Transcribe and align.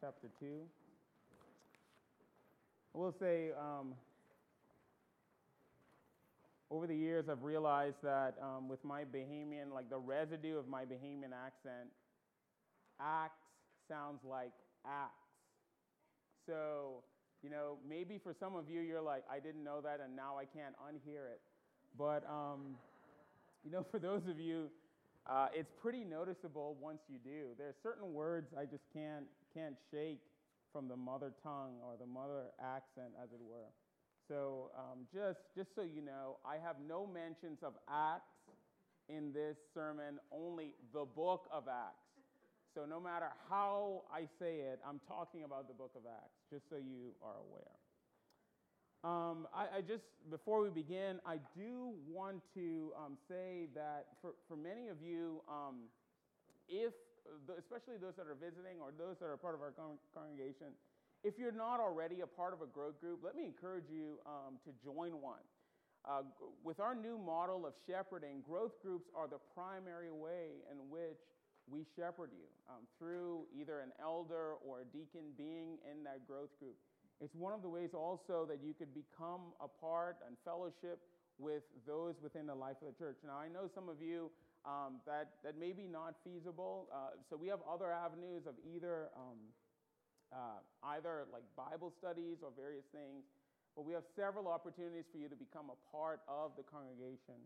chapter 0.00 0.28
2. 0.40 0.46
I 2.94 2.98
will 2.98 3.14
say, 3.20 3.50
um, 3.58 3.92
over 6.70 6.86
the 6.86 6.96
years, 6.96 7.28
I've 7.28 7.42
realized 7.42 7.96
that 8.02 8.36
um, 8.42 8.68
with 8.68 8.82
my 8.82 9.02
Bahamian, 9.04 9.72
like 9.74 9.90
the 9.90 9.98
residue 9.98 10.56
of 10.56 10.68
my 10.68 10.84
Bahamian 10.84 11.32
accent, 11.34 11.90
Acts 12.98 13.44
sounds 13.88 14.20
like 14.24 14.52
axe. 14.86 15.12
So, 16.46 17.02
you 17.42 17.50
know, 17.50 17.76
maybe 17.88 18.18
for 18.22 18.34
some 18.38 18.54
of 18.56 18.70
you, 18.70 18.80
you're 18.80 19.00
like, 19.02 19.24
I 19.30 19.38
didn't 19.38 19.64
know 19.64 19.80
that, 19.82 20.00
and 20.02 20.14
now 20.16 20.36
I 20.38 20.44
can't 20.44 20.74
unhear 20.88 21.30
it. 21.32 21.40
But, 21.98 22.24
um, 22.28 22.76
you 23.64 23.70
know, 23.70 23.84
for 23.90 23.98
those 23.98 24.22
of 24.28 24.38
you, 24.38 24.68
uh, 25.28 25.48
it's 25.54 25.72
pretty 25.80 26.04
noticeable 26.04 26.76
once 26.80 27.00
you 27.08 27.18
do. 27.22 27.48
There 27.58 27.68
are 27.68 27.74
certain 27.82 28.14
words 28.14 28.48
I 28.58 28.64
just 28.64 28.84
can't, 28.92 29.26
can't 29.54 29.76
shake 29.90 30.20
from 30.72 30.88
the 30.88 30.96
mother 30.96 31.32
tongue 31.42 31.76
or 31.84 31.96
the 31.98 32.06
mother 32.06 32.52
accent, 32.62 33.12
as 33.22 33.30
it 33.32 33.40
were. 33.40 33.70
So 34.28 34.70
um, 34.78 35.06
just, 35.12 35.40
just 35.56 35.74
so 35.74 35.82
you 35.82 36.02
know, 36.02 36.38
I 36.46 36.54
have 36.64 36.76
no 36.86 37.06
mentions 37.06 37.58
of 37.62 37.74
Acts 37.88 38.30
in 39.08 39.32
this 39.32 39.56
sermon, 39.74 40.20
only 40.30 40.74
the 40.92 41.04
book 41.04 41.48
of 41.52 41.64
Acts. 41.66 42.06
So 42.74 42.86
no 42.86 43.00
matter 43.00 43.26
how 43.48 44.02
I 44.12 44.28
say 44.38 44.60
it, 44.60 44.78
I'm 44.86 45.00
talking 45.08 45.42
about 45.42 45.66
the 45.66 45.74
book 45.74 45.90
of 45.96 46.02
Acts, 46.06 46.38
just 46.52 46.70
so 46.70 46.76
you 46.76 47.10
are 47.22 47.34
aware. 47.34 47.74
Um, 49.02 49.48
I, 49.54 49.78
I, 49.78 49.80
just, 49.80 50.04
before 50.30 50.62
we 50.62 50.70
begin, 50.70 51.18
I 51.26 51.38
do 51.56 51.94
want 52.06 52.42
to 52.54 52.92
um, 52.96 53.16
say 53.28 53.66
that 53.74 54.06
for, 54.20 54.32
for 54.46 54.56
many 54.56 54.88
of 54.88 55.02
you, 55.02 55.40
um, 55.48 55.88
if, 56.68 56.92
especially 57.58 57.96
those 58.00 58.16
that 58.16 58.26
are 58.26 58.38
visiting 58.38 58.78
or 58.80 58.92
those 58.96 59.18
that 59.20 59.26
are 59.26 59.36
part 59.36 59.54
of 59.54 59.62
our 59.62 59.72
con- 59.72 60.00
congregation, 60.14 60.74
if 61.22 61.38
you're 61.38 61.52
not 61.54 61.80
already 61.80 62.22
a 62.22 62.26
part 62.26 62.54
of 62.54 62.62
a 62.62 62.66
growth 62.66 63.00
group, 63.00 63.20
let 63.22 63.36
me 63.36 63.44
encourage 63.44 63.88
you 63.92 64.18
um, 64.24 64.56
to 64.64 64.72
join 64.82 65.20
one. 65.20 65.44
Uh, 66.08 66.24
with 66.64 66.80
our 66.80 66.94
new 66.94 67.18
model 67.18 67.66
of 67.66 67.74
shepherding, 67.86 68.40
growth 68.40 68.80
groups 68.80 69.08
are 69.14 69.28
the 69.28 69.36
primary 69.52 70.10
way 70.10 70.64
in 70.72 70.78
which 70.88 71.20
we 71.68 71.84
shepherd 71.94 72.30
you 72.32 72.48
um, 72.68 72.88
through 72.98 73.44
either 73.52 73.80
an 73.80 73.92
elder 74.00 74.56
or 74.64 74.80
a 74.80 74.86
deacon 74.96 75.28
being 75.36 75.76
in 75.84 76.02
that 76.02 76.26
growth 76.26 76.50
group. 76.58 76.76
It's 77.20 77.34
one 77.36 77.52
of 77.52 77.60
the 77.60 77.68
ways 77.68 77.90
also 77.92 78.48
that 78.48 78.64
you 78.64 78.72
could 78.72 78.94
become 78.94 79.52
a 79.60 79.68
part 79.68 80.16
and 80.26 80.36
fellowship 80.42 81.04
with 81.38 81.62
those 81.86 82.14
within 82.22 82.46
the 82.46 82.54
life 82.54 82.76
of 82.80 82.88
the 82.88 82.96
church. 82.96 83.16
Now, 83.24 83.36
I 83.36 83.48
know 83.48 83.68
some 83.74 83.88
of 83.88 84.00
you 84.00 84.30
um, 84.64 85.00
that, 85.06 85.40
that 85.44 85.58
may 85.58 85.72
be 85.72 85.86
not 85.86 86.16
feasible, 86.24 86.88
uh, 86.92 87.16
so 87.28 87.36
we 87.36 87.48
have 87.48 87.60
other 87.68 87.92
avenues 87.92 88.46
of 88.46 88.54
either. 88.64 89.08
Um, 89.16 89.38
uh, 90.32 90.62
either 90.94 91.26
like 91.32 91.42
Bible 91.58 91.92
studies 91.98 92.38
or 92.42 92.50
various 92.54 92.86
things. 92.94 93.26
But 93.74 93.86
we 93.86 93.92
have 93.94 94.06
several 94.14 94.48
opportunities 94.48 95.06
for 95.10 95.18
you 95.18 95.28
to 95.28 95.38
become 95.38 95.70
a 95.70 95.78
part 95.90 96.20
of 96.26 96.52
the 96.56 96.62
congregation. 96.66 97.38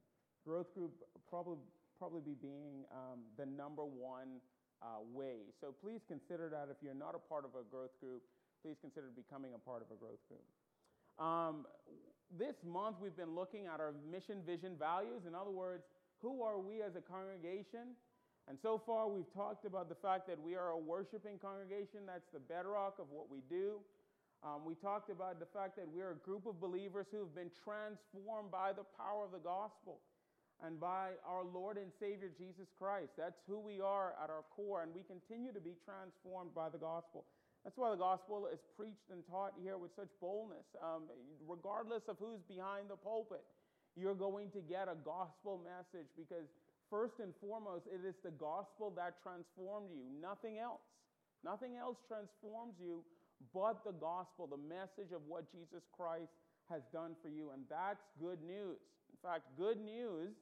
Growth 0.45 0.73
group 0.75 0.93
probably 1.29 1.61
probably 1.99 2.21
be 2.21 2.35
being 2.35 2.85
um, 2.91 3.23
the 3.39 3.47
number 3.47 3.85
one 3.85 4.43
uh, 4.83 5.01
way. 5.15 5.55
So 5.61 5.73
please 5.73 6.01
consider 6.09 6.51
that 6.51 6.67
if 6.69 6.77
you're 6.83 6.97
not 6.97 7.15
a 7.15 7.23
part 7.23 7.45
of 7.45 7.55
a 7.55 7.63
growth 7.71 7.95
group, 8.01 8.21
please 8.61 8.77
consider 8.81 9.09
becoming 9.15 9.55
a 9.55 9.63
part 9.63 9.81
of 9.81 9.89
a 9.95 9.97
growth 9.97 10.21
group. 10.27 10.45
Um, 11.23 11.65
this 12.35 12.57
month 12.67 12.97
we've 13.01 13.17
been 13.17 13.37
looking 13.37 13.71
at 13.71 13.79
our 13.79 13.95
mission, 14.11 14.43
vision, 14.45 14.75
values. 14.75 15.23
In 15.29 15.35
other 15.39 15.55
words, 15.55 15.85
who 16.23 16.43
are 16.43 16.59
we 16.59 16.83
as 16.83 16.97
a 16.97 17.01
congregation? 17.01 17.97
And 18.49 18.59
so 18.61 18.81
far, 18.85 19.09
we've 19.09 19.33
talked 19.33 19.65
about 19.65 19.89
the 19.89 19.97
fact 19.97 20.29
that 20.29 20.41
we 20.41 20.55
are 20.55 20.71
a 20.71 20.79
worshiping 20.79 21.39
congregation. 21.41 22.05
That's 22.07 22.29
the 22.33 22.41
bedrock 22.41 22.99
of 22.99 23.07
what 23.11 23.31
we 23.31 23.41
do. 23.49 23.81
Um, 24.45 24.69
we 24.69 24.75
talked 24.75 25.09
about 25.09 25.41
the 25.41 25.49
fact 25.49 25.77
that 25.77 25.89
we're 25.89 26.13
a 26.13 26.21
group 26.21 26.45
of 26.45 26.61
believers 26.61 27.07
who 27.11 27.25
have 27.25 27.35
been 27.35 27.51
transformed 27.65 28.53
by 28.53 28.77
the 28.77 28.85
power 29.01 29.25
of 29.25 29.33
the 29.33 29.41
gospel 29.41 30.05
and 30.61 30.79
by 30.79 31.17
our 31.25 31.43
Lord 31.43 31.81
and 31.81 31.89
Savior 31.99 32.29
Jesus 32.37 32.69
Christ. 32.77 33.17
That's 33.17 33.41
who 33.49 33.59
we 33.59 33.81
are 33.81 34.13
at 34.23 34.29
our 34.29 34.45
core, 34.53 34.85
and 34.85 34.93
we 34.93 35.01
continue 35.09 35.53
to 35.57 35.65
be 35.65 35.73
transformed 35.81 36.53
by 36.53 36.69
the 36.69 36.77
gospel. 36.77 37.25
That's 37.65 37.81
why 37.81 37.89
the 37.91 37.97
gospel 37.97 38.45
is 38.53 38.61
preached 38.77 39.09
and 39.09 39.25
taught 39.25 39.57
here 39.57 39.81
with 39.81 39.97
such 39.97 40.13
boldness. 40.21 40.69
Um, 40.85 41.09
regardless 41.49 42.05
of 42.13 42.21
who's 42.21 42.45
behind 42.45 42.93
the 42.93 43.01
pulpit, 43.01 43.41
you're 43.97 44.15
going 44.15 44.51
to 44.51 44.61
get 44.61 44.89
a 44.89 44.97
gospel 45.05 45.61
message 45.63 46.09
because 46.17 46.47
First 46.91 47.19
and 47.19 47.33
foremost, 47.41 47.87
it 47.91 48.07
is 48.07 48.15
the 48.23 48.31
gospel 48.31 48.93
that 48.97 49.19
transformed 49.23 49.91
you, 49.91 50.05
nothing 50.21 50.59
else. 50.59 50.85
Nothing 51.45 51.77
else 51.77 51.99
transforms 52.09 52.79
you 52.79 53.03
but 53.53 53.85
the 53.85 53.93
gospel, 53.93 54.47
the 54.47 54.61
message 54.63 55.13
of 55.13 55.21
what 55.27 55.51
Jesus 55.51 55.83
Christ 55.93 56.31
has 56.71 56.81
done 56.93 57.19
for 57.21 57.29
you. 57.29 57.51
And 57.53 57.65
that's 57.69 58.07
good 58.21 58.39
news. 58.47 58.79
In 59.11 59.19
fact, 59.21 59.45
good 59.59 59.81
news, 59.83 60.33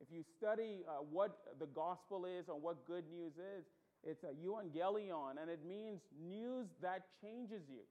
if 0.00 0.08
you 0.10 0.24
study 0.40 0.82
uh, 0.88 1.04
what 1.12 1.38
the 1.60 1.66
gospel 1.66 2.26
is 2.26 2.48
and 2.48 2.62
what 2.62 2.86
good 2.86 3.04
news 3.12 3.36
is, 3.36 3.68
it's 4.02 4.24
a 4.24 4.32
euangelion, 4.32 5.36
and 5.42 5.50
it 5.50 5.60
means 5.66 6.00
news 6.16 6.66
that 6.80 7.02
changes 7.20 7.68
you. 7.68 7.82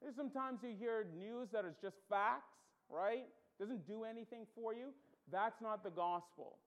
There's 0.00 0.16
sometimes 0.16 0.60
you 0.62 0.74
hear 0.78 1.06
news 1.12 1.48
that 1.52 1.64
is 1.64 1.74
just 1.82 1.96
facts, 2.08 2.56
right? 2.88 3.26
Doesn't 3.58 3.86
do 3.86 4.04
anything 4.04 4.46
for 4.54 4.74
you. 4.74 4.92
That's 5.30 5.60
not 5.60 5.84
the 5.84 5.90
gospel. 5.90 6.58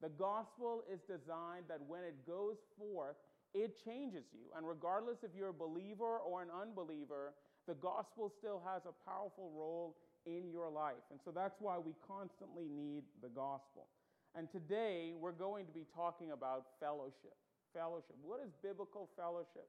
The 0.00 0.08
gospel 0.08 0.82
is 0.90 1.00
designed 1.00 1.68
that 1.68 1.80
when 1.86 2.04
it 2.04 2.26
goes 2.26 2.56
forth, 2.78 3.16
it 3.52 3.76
changes 3.84 4.24
you. 4.32 4.46
And 4.56 4.66
regardless 4.66 5.18
if 5.22 5.30
you're 5.36 5.50
a 5.50 5.54
believer 5.54 6.18
or 6.18 6.42
an 6.42 6.48
unbeliever, 6.48 7.34
the 7.66 7.74
gospel 7.74 8.32
still 8.38 8.62
has 8.64 8.82
a 8.86 8.94
powerful 9.08 9.50
role 9.54 9.96
in 10.24 10.50
your 10.50 10.70
life. 10.70 11.04
And 11.10 11.20
so 11.24 11.30
that's 11.30 11.56
why 11.60 11.78
we 11.78 11.92
constantly 12.06 12.68
need 12.68 13.02
the 13.22 13.28
gospel. 13.28 13.88
And 14.34 14.50
today 14.50 15.12
we're 15.18 15.32
going 15.32 15.66
to 15.66 15.72
be 15.72 15.84
talking 15.94 16.30
about 16.30 16.66
fellowship. 16.78 17.36
Fellowship. 17.74 18.16
What 18.22 18.40
is 18.40 18.52
biblical 18.62 19.08
fellowship? 19.16 19.68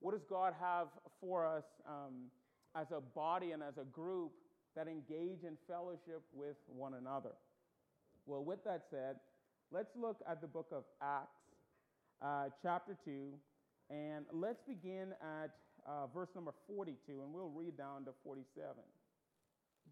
What 0.00 0.12
does 0.12 0.24
God 0.28 0.54
have 0.60 0.88
for 1.20 1.46
us 1.46 1.64
um, 1.86 2.30
as 2.74 2.86
a 2.90 3.00
body 3.00 3.52
and 3.52 3.62
as 3.62 3.78
a 3.78 3.84
group 3.84 4.32
that 4.76 4.88
engage 4.88 5.44
in 5.44 5.56
fellowship 5.68 6.22
with 6.32 6.56
one 6.66 6.94
another? 6.94 7.32
Well, 8.26 8.44
with 8.44 8.64
that 8.64 8.82
said, 8.90 9.16
Let's 9.72 9.96
look 9.96 10.18
at 10.28 10.42
the 10.42 10.46
book 10.46 10.66
of 10.70 10.84
Acts, 11.00 11.48
uh, 12.20 12.50
chapter 12.62 12.94
2, 13.06 13.32
and 13.88 14.26
let's 14.30 14.60
begin 14.68 15.14
at 15.22 15.50
uh, 15.88 16.08
verse 16.08 16.28
number 16.34 16.52
42, 16.66 17.22
and 17.22 17.32
we'll 17.32 17.48
read 17.48 17.78
down 17.78 18.04
to 18.04 18.10
47. 18.22 18.74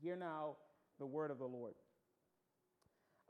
Hear 0.03 0.17
now 0.17 0.57
the 0.99 1.07
word 1.07 1.31
of 1.31 1.39
the 1.39 1.47
Lord. 1.47 1.73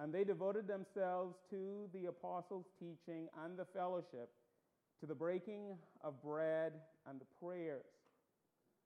And 0.01 0.13
they 0.13 0.25
devoted 0.25 0.67
themselves 0.67 1.37
to 1.51 1.89
the 1.95 2.07
apostles' 2.07 2.67
teaching 2.81 3.29
and 3.45 3.57
the 3.57 3.67
fellowship, 3.73 4.31
to 4.99 5.07
the 5.07 5.15
breaking 5.15 5.77
of 6.03 6.21
bread 6.21 6.73
and 7.09 7.21
the 7.21 7.27
prayers. 7.41 7.85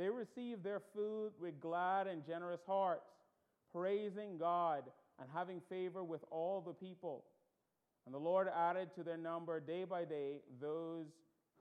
they 0.00 0.08
received 0.08 0.64
their 0.64 0.80
food 0.94 1.32
with 1.38 1.60
glad 1.60 2.06
and 2.06 2.26
generous 2.26 2.62
hearts, 2.66 3.10
praising 3.72 4.38
God 4.38 4.84
and 5.20 5.28
having 5.34 5.60
favor 5.68 6.02
with 6.02 6.22
all 6.30 6.60
the 6.60 6.72
people. 6.72 7.24
And 8.06 8.14
the 8.14 8.18
Lord 8.18 8.48
added 8.48 8.94
to 8.94 9.02
their 9.02 9.18
number 9.18 9.60
day 9.60 9.84
by 9.84 10.04
day 10.04 10.38
those 10.60 11.06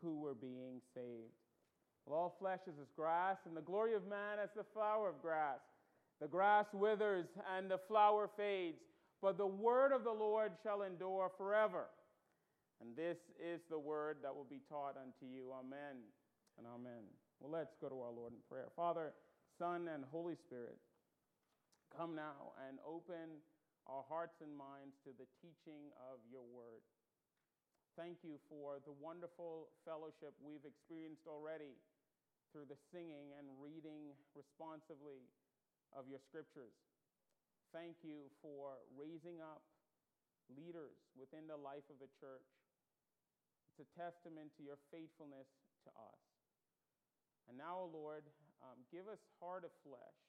who 0.01 0.19
were 0.19 0.33
being 0.33 0.79
saved. 0.95 1.33
Well, 2.05 2.17
all 2.17 2.35
flesh 2.39 2.61
is 2.65 2.79
as 2.81 2.87
grass, 2.95 3.37
and 3.45 3.55
the 3.55 3.61
glory 3.61 3.93
of 3.93 4.07
man 4.07 4.39
as 4.41 4.49
the 4.55 4.63
flower 4.73 5.09
of 5.09 5.21
grass. 5.21 5.59
The 6.21 6.27
grass 6.27 6.65
withers 6.73 7.27
and 7.55 7.69
the 7.69 7.79
flower 7.87 8.29
fades, 8.37 8.79
but 9.21 9.37
the 9.37 9.45
word 9.45 9.91
of 9.91 10.03
the 10.03 10.11
Lord 10.11 10.53
shall 10.63 10.83
endure 10.83 11.29
forever. 11.37 11.85
And 12.81 12.95
this 12.95 13.17
is 13.37 13.59
the 13.69 13.79
word 13.79 14.17
that 14.23 14.33
will 14.33 14.47
be 14.49 14.61
taught 14.69 14.95
unto 14.95 15.31
you. 15.31 15.51
Amen 15.51 15.97
and 16.57 16.65
amen. 16.65 17.03
Well, 17.39 17.55
let's 17.55 17.75
go 17.79 17.87
to 17.87 17.99
our 18.03 18.11
Lord 18.11 18.35
in 18.35 18.43
prayer. 18.51 18.67
Father, 18.75 19.15
Son, 19.55 19.87
and 19.87 20.03
Holy 20.11 20.35
Spirit, 20.35 20.75
come 21.95 22.15
now 22.15 22.51
and 22.67 22.79
open 22.83 23.39
our 23.87 24.03
hearts 24.11 24.43
and 24.43 24.51
minds 24.51 24.99
to 25.07 25.15
the 25.15 25.27
teaching 25.39 25.89
of 26.11 26.19
your 26.27 26.43
word. 26.43 26.83
Thank 27.95 28.21
you 28.27 28.39
for 28.51 28.83
the 28.83 28.95
wonderful 28.95 29.71
fellowship 29.87 30.35
we've 30.43 30.67
experienced 30.67 31.25
already 31.27 31.79
through 32.51 32.69
the 32.69 32.79
singing 32.91 33.33
and 33.35 33.47
reading 33.59 34.13
responsively 34.35 35.27
of 35.95 36.05
your 36.11 36.21
scriptures. 36.21 36.75
Thank 37.73 38.03
you 38.03 38.29
for 38.43 38.83
raising 38.93 39.41
up 39.41 39.63
leaders 40.51 40.97
within 41.17 41.45
the 41.45 41.57
life 41.57 41.85
of 41.89 42.01
the 42.01 42.09
church. 42.19 42.45
It's 43.73 43.85
a 43.85 43.89
testament 43.95 44.53
to 44.57 44.61
your 44.65 44.81
faithfulness 44.89 45.49
to 45.85 45.89
us. 45.97 46.28
And 47.49 47.57
now, 47.57 47.81
O 47.81 47.89
Lord, 47.89 48.21
um, 48.61 48.77
give 48.93 49.09
us 49.09 49.17
heart 49.41 49.65
of 49.65 49.73
flesh 49.81 50.21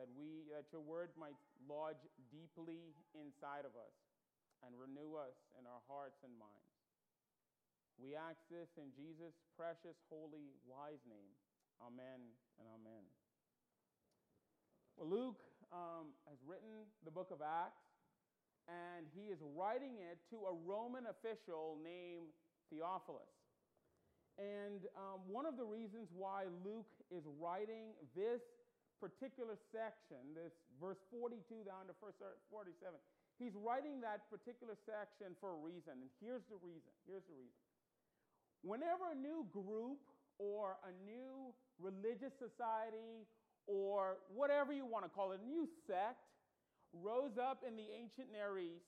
that 0.00 0.08
we 0.16 0.48
that 0.56 0.72
your 0.72 0.80
word 0.80 1.12
might 1.20 1.36
lodge 1.68 2.00
deeply 2.32 2.96
inside 3.12 3.68
of 3.68 3.76
us 3.76 3.92
and 4.64 4.72
renew 4.72 5.20
us 5.20 5.36
in 5.60 5.68
our 5.68 5.82
hearts 5.84 6.24
and 6.24 6.32
minds. 6.40 6.78
We 7.98 8.14
ask 8.14 8.38
this 8.48 8.70
in 8.78 8.94
Jesus' 8.94 9.34
precious, 9.58 9.98
holy, 10.08 10.54
wise 10.64 11.02
name. 11.04 11.34
Amen 11.82 12.30
and 12.58 12.66
amen. 12.78 13.04
Well, 14.96 15.10
Luke 15.10 15.42
um, 15.70 16.14
has 16.26 16.38
written 16.46 16.86
the 17.06 17.10
book 17.10 17.30
of 17.30 17.42
Acts, 17.42 17.86
and 18.66 19.06
he 19.14 19.30
is 19.30 19.38
writing 19.54 19.98
it 19.98 20.18
to 20.30 20.46
a 20.46 20.54
Roman 20.66 21.06
official 21.06 21.78
named 21.82 22.34
Theophilus. 22.70 23.37
And 24.38 24.86
um, 24.94 25.26
one 25.26 25.50
of 25.50 25.58
the 25.58 25.66
reasons 25.66 26.06
why 26.14 26.46
Luke 26.62 26.86
is 27.10 27.26
writing 27.42 27.90
this 28.14 28.38
particular 29.02 29.58
section, 29.74 30.22
this 30.34 30.54
verse 30.78 31.02
42 31.10 31.66
down 31.66 31.90
to 31.90 31.94
verse 31.98 32.14
47, 32.46 32.94
he's 33.42 33.58
writing 33.58 33.98
that 34.02 34.30
particular 34.30 34.78
section 34.86 35.34
for 35.42 35.54
a 35.54 35.58
reason. 35.58 35.98
And 35.98 36.10
here's 36.22 36.46
the 36.46 36.58
reason. 36.62 36.94
Here's 37.06 37.26
the 37.26 37.34
reason. 37.34 37.58
Whenever 38.62 39.10
a 39.10 39.18
new 39.18 39.42
group 39.50 39.98
or 40.38 40.78
a 40.86 40.94
new 41.02 41.50
religious 41.82 42.34
society 42.38 43.26
or 43.66 44.22
whatever 44.30 44.70
you 44.70 44.86
want 44.86 45.02
to 45.02 45.10
call 45.10 45.34
it, 45.34 45.42
a 45.42 45.46
new 45.46 45.66
sect 45.86 46.22
rose 46.94 47.38
up 47.38 47.66
in 47.66 47.74
the 47.74 47.86
ancient 47.90 48.30
Near 48.30 48.58
East, 48.58 48.86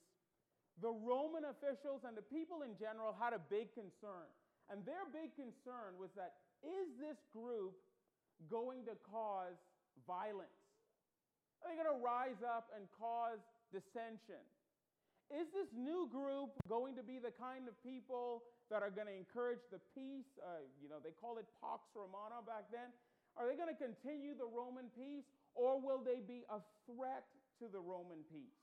the 0.79 0.91
Roman 0.91 1.43
officials 1.51 2.07
and 2.07 2.15
the 2.15 2.25
people 2.25 2.63
in 2.63 2.75
general 2.79 3.15
had 3.15 3.35
a 3.35 3.39
big 3.39 3.71
concern. 3.75 4.31
And 4.71 4.87
their 4.87 5.03
big 5.11 5.35
concern 5.35 5.99
was 5.99 6.15
that 6.15 6.39
is 6.63 6.95
this 6.95 7.19
group 7.35 7.75
going 8.47 8.87
to 8.87 8.95
cause 9.03 9.59
violence? 10.07 10.63
Are 11.59 11.69
they 11.69 11.77
going 11.77 11.91
to 11.91 11.99
rise 11.99 12.39
up 12.39 12.71
and 12.71 12.87
cause 12.95 13.43
dissension? 13.75 14.39
Is 15.27 15.51
this 15.51 15.67
new 15.75 16.07
group 16.07 16.55
going 16.71 16.95
to 16.95 17.03
be 17.03 17.19
the 17.19 17.35
kind 17.35 17.67
of 17.67 17.75
people 17.83 18.47
that 18.71 18.79
are 18.79 18.91
going 18.91 19.11
to 19.11 19.15
encourage 19.15 19.61
the 19.75 19.79
peace? 19.91 20.27
Uh, 20.39 20.63
you 20.79 20.87
know, 20.87 21.03
they 21.03 21.11
called 21.19 21.37
it 21.37 21.47
Pax 21.59 21.91
Romana 21.91 22.39
back 22.43 22.71
then. 22.71 22.95
Are 23.35 23.47
they 23.47 23.55
going 23.59 23.71
to 23.71 23.79
continue 23.79 24.35
the 24.35 24.47
Roman 24.47 24.91
peace, 24.91 25.27
or 25.55 25.79
will 25.79 26.03
they 26.03 26.19
be 26.19 26.43
a 26.51 26.59
threat 26.87 27.27
to 27.63 27.71
the 27.71 27.79
Roman 27.79 28.23
peace? 28.27 28.59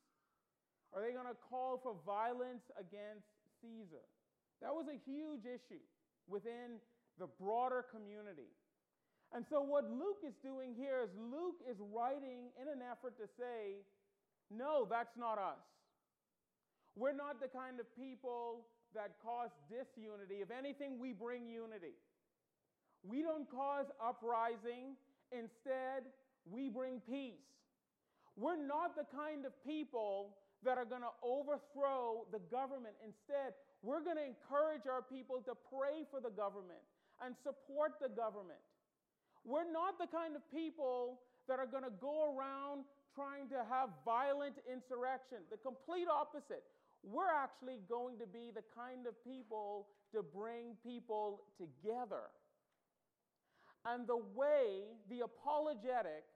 Are 0.92 1.00
they 1.00 1.12
going 1.12 1.28
to 1.28 1.38
call 1.48 1.80
for 1.80 1.96
violence 2.04 2.64
against 2.76 3.28
Caesar? 3.60 4.04
That 4.60 4.72
was 4.72 4.88
a 4.92 4.98
huge 5.08 5.48
issue 5.48 5.84
within 6.28 6.78
the 7.18 7.26
broader 7.40 7.84
community. 7.90 8.52
And 9.34 9.44
so, 9.50 9.60
what 9.60 9.84
Luke 9.90 10.24
is 10.26 10.34
doing 10.42 10.72
here 10.76 11.04
is 11.04 11.10
Luke 11.16 11.60
is 11.68 11.76
writing 11.92 12.48
in 12.60 12.68
an 12.68 12.80
effort 12.80 13.18
to 13.18 13.28
say, 13.36 13.84
no, 14.50 14.86
that's 14.88 15.16
not 15.18 15.36
us. 15.36 15.60
We're 16.96 17.12
not 17.12 17.40
the 17.40 17.48
kind 17.48 17.78
of 17.78 17.86
people 17.94 18.64
that 18.94 19.20
cause 19.22 19.50
disunity. 19.68 20.40
If 20.40 20.50
anything, 20.50 20.98
we 20.98 21.12
bring 21.12 21.46
unity. 21.46 22.00
We 23.04 23.22
don't 23.22 23.48
cause 23.50 23.86
uprising. 24.00 24.96
Instead, 25.30 26.08
we 26.48 26.70
bring 26.70 27.00
peace. 27.04 27.44
We're 28.36 28.56
not 28.56 28.96
the 28.96 29.04
kind 29.14 29.44
of 29.44 29.52
people 29.66 30.38
that 30.64 30.78
are 30.78 30.86
going 30.86 31.02
to 31.02 31.14
overthrow 31.22 32.24
the 32.32 32.40
government. 32.50 32.94
Instead, 33.04 33.52
we're 33.82 34.02
going 34.02 34.18
to 34.18 34.26
encourage 34.26 34.90
our 34.90 35.02
people 35.02 35.38
to 35.46 35.54
pray 35.70 36.02
for 36.10 36.20
the 36.20 36.34
government 36.34 36.82
and 37.22 37.34
support 37.42 37.98
the 38.02 38.10
government. 38.10 38.62
We're 39.44 39.70
not 39.70 39.98
the 39.98 40.10
kind 40.10 40.34
of 40.34 40.42
people 40.50 41.20
that 41.46 41.58
are 41.58 41.66
going 41.66 41.86
to 41.86 41.94
go 42.02 42.34
around 42.34 42.84
trying 43.14 43.48
to 43.50 43.62
have 43.70 43.90
violent 44.04 44.58
insurrection. 44.66 45.46
The 45.50 45.58
complete 45.58 46.06
opposite. 46.10 46.66
We're 47.02 47.30
actually 47.30 47.78
going 47.88 48.18
to 48.18 48.26
be 48.26 48.50
the 48.50 48.66
kind 48.74 49.06
of 49.06 49.14
people 49.22 49.86
to 50.12 50.22
bring 50.22 50.74
people 50.82 51.46
together. 51.56 52.34
And 53.86 54.06
the 54.06 54.18
way, 54.34 54.90
the 55.08 55.22
apologetic 55.22 56.26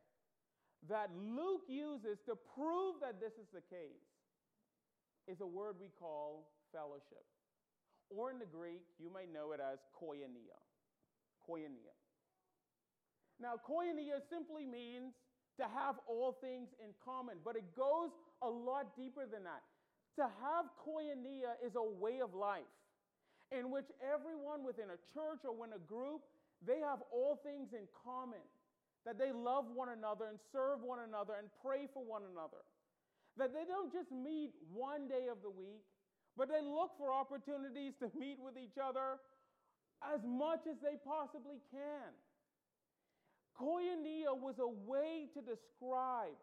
that 0.88 1.10
Luke 1.14 1.66
uses 1.68 2.18
to 2.26 2.38
prove 2.54 3.02
that 3.02 3.20
this 3.20 3.34
is 3.34 3.46
the 3.52 3.62
case 3.70 4.06
is 5.28 5.40
a 5.40 5.46
word 5.46 5.76
we 5.78 5.90
call 5.98 6.46
fellowship. 6.72 7.24
Or 8.10 8.30
in 8.30 8.38
the 8.38 8.48
Greek, 8.48 8.82
you 8.98 9.08
may 9.12 9.24
know 9.28 9.52
it 9.52 9.60
as 9.60 9.78
koinonia. 9.96 10.58
Koinonia. 11.48 11.96
Now, 13.40 13.54
koinonia 13.56 14.20
simply 14.28 14.66
means 14.66 15.14
to 15.56 15.64
have 15.64 15.96
all 16.08 16.36
things 16.40 16.68
in 16.80 16.92
common, 17.04 17.36
but 17.44 17.56
it 17.56 17.76
goes 17.76 18.10
a 18.42 18.48
lot 18.48 18.96
deeper 18.96 19.24
than 19.24 19.44
that. 19.44 19.62
To 20.16 20.24
have 20.24 20.66
koinonia 20.84 21.56
is 21.64 21.76
a 21.76 21.82
way 21.82 22.20
of 22.20 22.34
life 22.34 22.68
in 23.52 23.70
which 23.70 23.88
everyone 24.00 24.64
within 24.64 24.88
a 24.88 25.00
church 25.12 25.44
or 25.44 25.52
within 25.52 25.76
a 25.76 25.84
group, 25.84 26.24
they 26.64 26.80
have 26.80 27.04
all 27.12 27.36
things 27.44 27.76
in 27.76 27.84
common. 27.92 28.40
That 29.04 29.18
they 29.18 29.34
love 29.34 29.66
one 29.74 29.90
another 29.90 30.30
and 30.30 30.38
serve 30.54 30.80
one 30.80 31.02
another 31.02 31.34
and 31.34 31.50
pray 31.60 31.90
for 31.92 32.00
one 32.00 32.22
another. 32.22 32.62
That 33.36 33.52
they 33.52 33.66
don't 33.66 33.92
just 33.92 34.12
meet 34.12 34.54
one 34.70 35.08
day 35.08 35.26
of 35.26 35.42
the 35.42 35.50
week, 35.50 35.82
but 36.36 36.48
they 36.48 36.60
look 36.64 36.96
for 36.96 37.12
opportunities 37.12 37.92
to 38.00 38.10
meet 38.18 38.38
with 38.40 38.56
each 38.56 38.80
other 38.80 39.20
as 40.02 40.20
much 40.24 40.66
as 40.66 40.76
they 40.82 40.96
possibly 41.04 41.60
can. 41.70 42.10
Koinonia 43.54 44.32
was 44.32 44.56
a 44.58 44.66
way 44.88 45.28
to 45.36 45.40
describe 45.44 46.34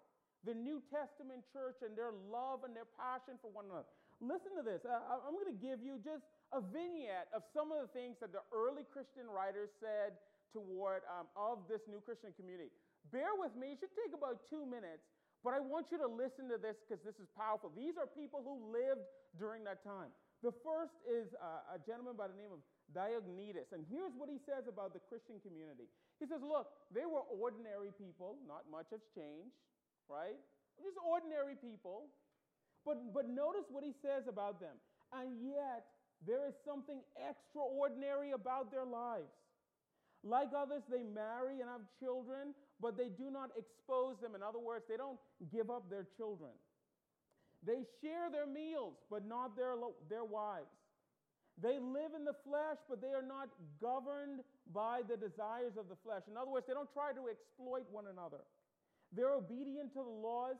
the 0.48 0.56
New 0.56 0.80
Testament 0.88 1.44
church 1.52 1.84
and 1.84 1.98
their 1.98 2.16
love 2.32 2.64
and 2.64 2.72
their 2.72 2.88
passion 2.96 3.36
for 3.42 3.52
one 3.52 3.68
another. 3.68 3.90
Listen 4.24 4.56
to 4.56 4.64
this. 4.64 4.84
I'm 4.88 5.36
going 5.36 5.52
to 5.52 5.60
give 5.60 5.80
you 5.84 6.00
just 6.00 6.24
a 6.52 6.60
vignette 6.60 7.32
of 7.32 7.44
some 7.56 7.72
of 7.72 7.80
the 7.84 7.92
things 7.92 8.20
that 8.20 8.32
the 8.32 8.44
early 8.52 8.84
Christian 8.88 9.28
writers 9.32 9.72
said 9.80 10.20
toward 10.52 11.08
um, 11.08 11.28
of 11.36 11.68
this 11.72 11.84
new 11.88 12.04
Christian 12.04 12.36
community. 12.36 12.72
Bear 13.12 13.32
with 13.40 13.56
me. 13.56 13.76
It 13.76 13.80
should 13.80 13.96
take 13.96 14.12
about 14.12 14.44
two 14.52 14.68
minutes, 14.68 15.08
but 15.44 15.56
I 15.56 15.60
want 15.64 15.88
you 15.92 15.98
to 16.00 16.10
listen 16.10 16.52
to 16.52 16.60
this 16.60 16.76
because 16.84 17.00
this 17.04 17.16
is 17.16 17.28
powerful. 17.36 17.72
These 17.72 17.96
are 17.96 18.08
people 18.08 18.44
who 18.44 18.76
lived 18.76 19.08
during 19.40 19.64
that 19.64 19.84
time. 19.84 20.12
The 20.44 20.56
first 20.64 20.96
is 21.04 21.32
uh, 21.36 21.76
a 21.76 21.80
gentleman 21.84 22.16
by 22.16 22.32
the 22.32 22.36
name 22.36 22.52
of 22.52 22.64
Diognetus. 22.96 23.76
And 23.76 23.84
here's 23.92 24.16
what 24.16 24.32
he 24.32 24.40
says 24.48 24.68
about 24.68 24.96
the 24.96 25.04
Christian 25.12 25.40
community. 25.44 25.92
He 26.20 26.28
says, 26.28 26.40
Look, 26.40 26.72
they 26.92 27.04
were 27.04 27.24
ordinary 27.28 27.92
people, 27.96 28.40
not 28.48 28.68
much 28.72 28.88
has 28.92 29.04
changed, 29.16 29.56
right? 30.08 30.40
Just 30.80 30.96
ordinary 31.04 31.60
people. 31.60 32.08
But, 32.88 33.00
but 33.12 33.28
notice 33.28 33.68
what 33.68 33.84
he 33.84 33.92
says 34.00 34.32
about 34.32 34.64
them. 34.64 34.80
And 35.12 35.36
yet, 35.44 35.88
there 36.24 36.48
is 36.48 36.56
something 36.64 37.00
extraordinary 37.16 38.32
about 38.32 38.72
their 38.72 38.88
lives. 38.88 39.32
Like 40.24 40.52
others, 40.56 40.84
they 40.92 41.04
marry 41.04 41.60
and 41.60 41.70
have 41.70 41.84
children, 42.00 42.56
but 42.82 42.98
they 42.98 43.10
do 43.10 43.30
not 43.30 43.52
expose 43.58 44.16
them. 44.22 44.36
In 44.36 44.44
other 44.44 44.60
words, 44.60 44.86
they 44.88 44.98
don't 44.98 45.20
give 45.52 45.70
up 45.70 45.90
their 45.90 46.08
children. 46.18 46.52
They 47.66 47.84
share 48.02 48.32
their 48.32 48.48
meals, 48.48 48.96
but 49.12 49.28
not 49.28 49.56
their, 49.56 49.76
their 50.10 50.24
wives. 50.24 50.72
They 51.62 51.76
live 51.76 52.16
in 52.16 52.24
the 52.24 52.36
flesh, 52.48 52.80
but 52.88 53.02
they 53.02 53.12
are 53.12 53.26
not 53.26 53.52
governed 53.82 54.48
by 54.72 55.02
the 55.04 55.20
desires 55.20 55.76
of 55.76 55.92
the 55.92 56.00
flesh. 56.08 56.24
In 56.32 56.38
other 56.40 56.52
words, 56.52 56.68
they 56.68 56.74
don't 56.74 56.92
try 56.96 57.12
to 57.12 57.28
exploit 57.28 57.84
one 57.92 58.08
another. 58.08 58.48
They're 59.12 59.36
obedient 59.36 59.92
to 59.94 60.00
the 60.00 60.18
laws. 60.24 60.56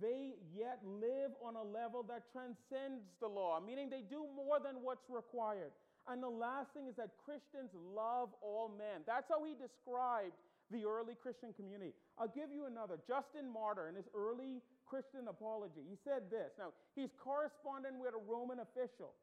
They 0.00 0.38
yet 0.54 0.78
live 0.86 1.34
on 1.42 1.56
a 1.56 1.62
level 1.62 2.06
that 2.06 2.30
transcends 2.30 3.02
the 3.18 3.26
law, 3.26 3.58
meaning 3.58 3.90
they 3.90 4.02
do 4.06 4.26
more 4.34 4.58
than 4.62 4.82
what's 4.82 5.06
required. 5.10 5.74
And 6.06 6.22
the 6.22 6.30
last 6.30 6.70
thing 6.74 6.86
is 6.86 6.94
that 6.96 7.10
Christians 7.24 7.70
love 7.74 8.28
all 8.42 8.70
men. 8.70 9.02
That's 9.06 9.26
how 9.26 9.42
he 9.42 9.54
described 9.54 10.34
the 10.74 10.82
early 10.82 11.14
Christian 11.14 11.54
community. 11.54 11.94
I'll 12.18 12.34
give 12.34 12.50
you 12.50 12.66
another. 12.66 12.98
Justin 13.06 13.46
Martyr, 13.46 13.86
in 13.86 13.94
his 13.94 14.10
early 14.10 14.58
Christian 14.84 15.30
apology, 15.30 15.86
he 15.86 15.94
said 16.02 16.26
this. 16.28 16.50
Now, 16.58 16.74
he's 16.98 17.14
corresponding 17.22 18.02
with 18.02 18.18
a 18.18 18.22
Roman 18.26 18.58
official. 18.58 19.14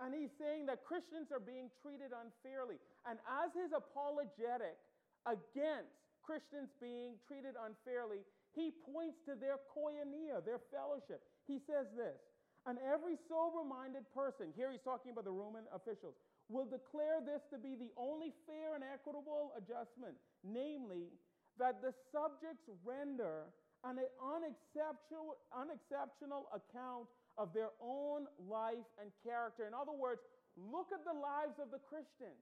And 0.00 0.16
he's 0.16 0.32
saying 0.40 0.66
that 0.66 0.82
Christians 0.88 1.28
are 1.30 1.44
being 1.44 1.68
treated 1.84 2.10
unfairly. 2.16 2.80
And 3.04 3.20
as 3.28 3.52
his 3.52 3.70
apologetic 3.76 4.80
against 5.28 5.92
Christians 6.24 6.72
being 6.80 7.20
treated 7.28 7.54
unfairly, 7.54 8.24
he 8.56 8.72
points 8.88 9.20
to 9.28 9.36
their 9.36 9.60
koinonia, 9.70 10.40
their 10.42 10.64
fellowship. 10.72 11.22
He 11.46 11.60
says 11.68 11.86
this 11.92 12.18
And 12.66 12.78
every 12.78 13.18
sober 13.26 13.66
minded 13.66 14.06
person, 14.14 14.54
here 14.54 14.70
he's 14.70 14.86
talking 14.86 15.10
about 15.10 15.26
the 15.26 15.34
Roman 15.34 15.66
officials, 15.74 16.14
will 16.46 16.66
declare 16.66 17.18
this 17.18 17.42
to 17.50 17.58
be 17.58 17.74
the 17.74 17.90
only 17.98 18.30
fair 18.46 18.78
and 18.78 18.84
equitable 18.86 19.50
adjustment, 19.58 20.14
namely, 20.46 21.10
that 21.58 21.82
the 21.82 21.90
subjects 22.14 22.70
render 22.86 23.50
an 23.82 23.98
unexceptional, 24.22 25.42
unexceptional 25.50 26.46
account 26.54 27.10
of 27.34 27.50
their 27.50 27.74
own 27.82 28.30
life 28.46 28.86
and 29.02 29.10
character. 29.26 29.66
In 29.66 29.74
other 29.74 29.94
words, 29.94 30.22
look 30.54 30.94
at 30.94 31.02
the 31.02 31.16
lives 31.16 31.58
of 31.58 31.74
the 31.74 31.82
Christians. 31.82 32.38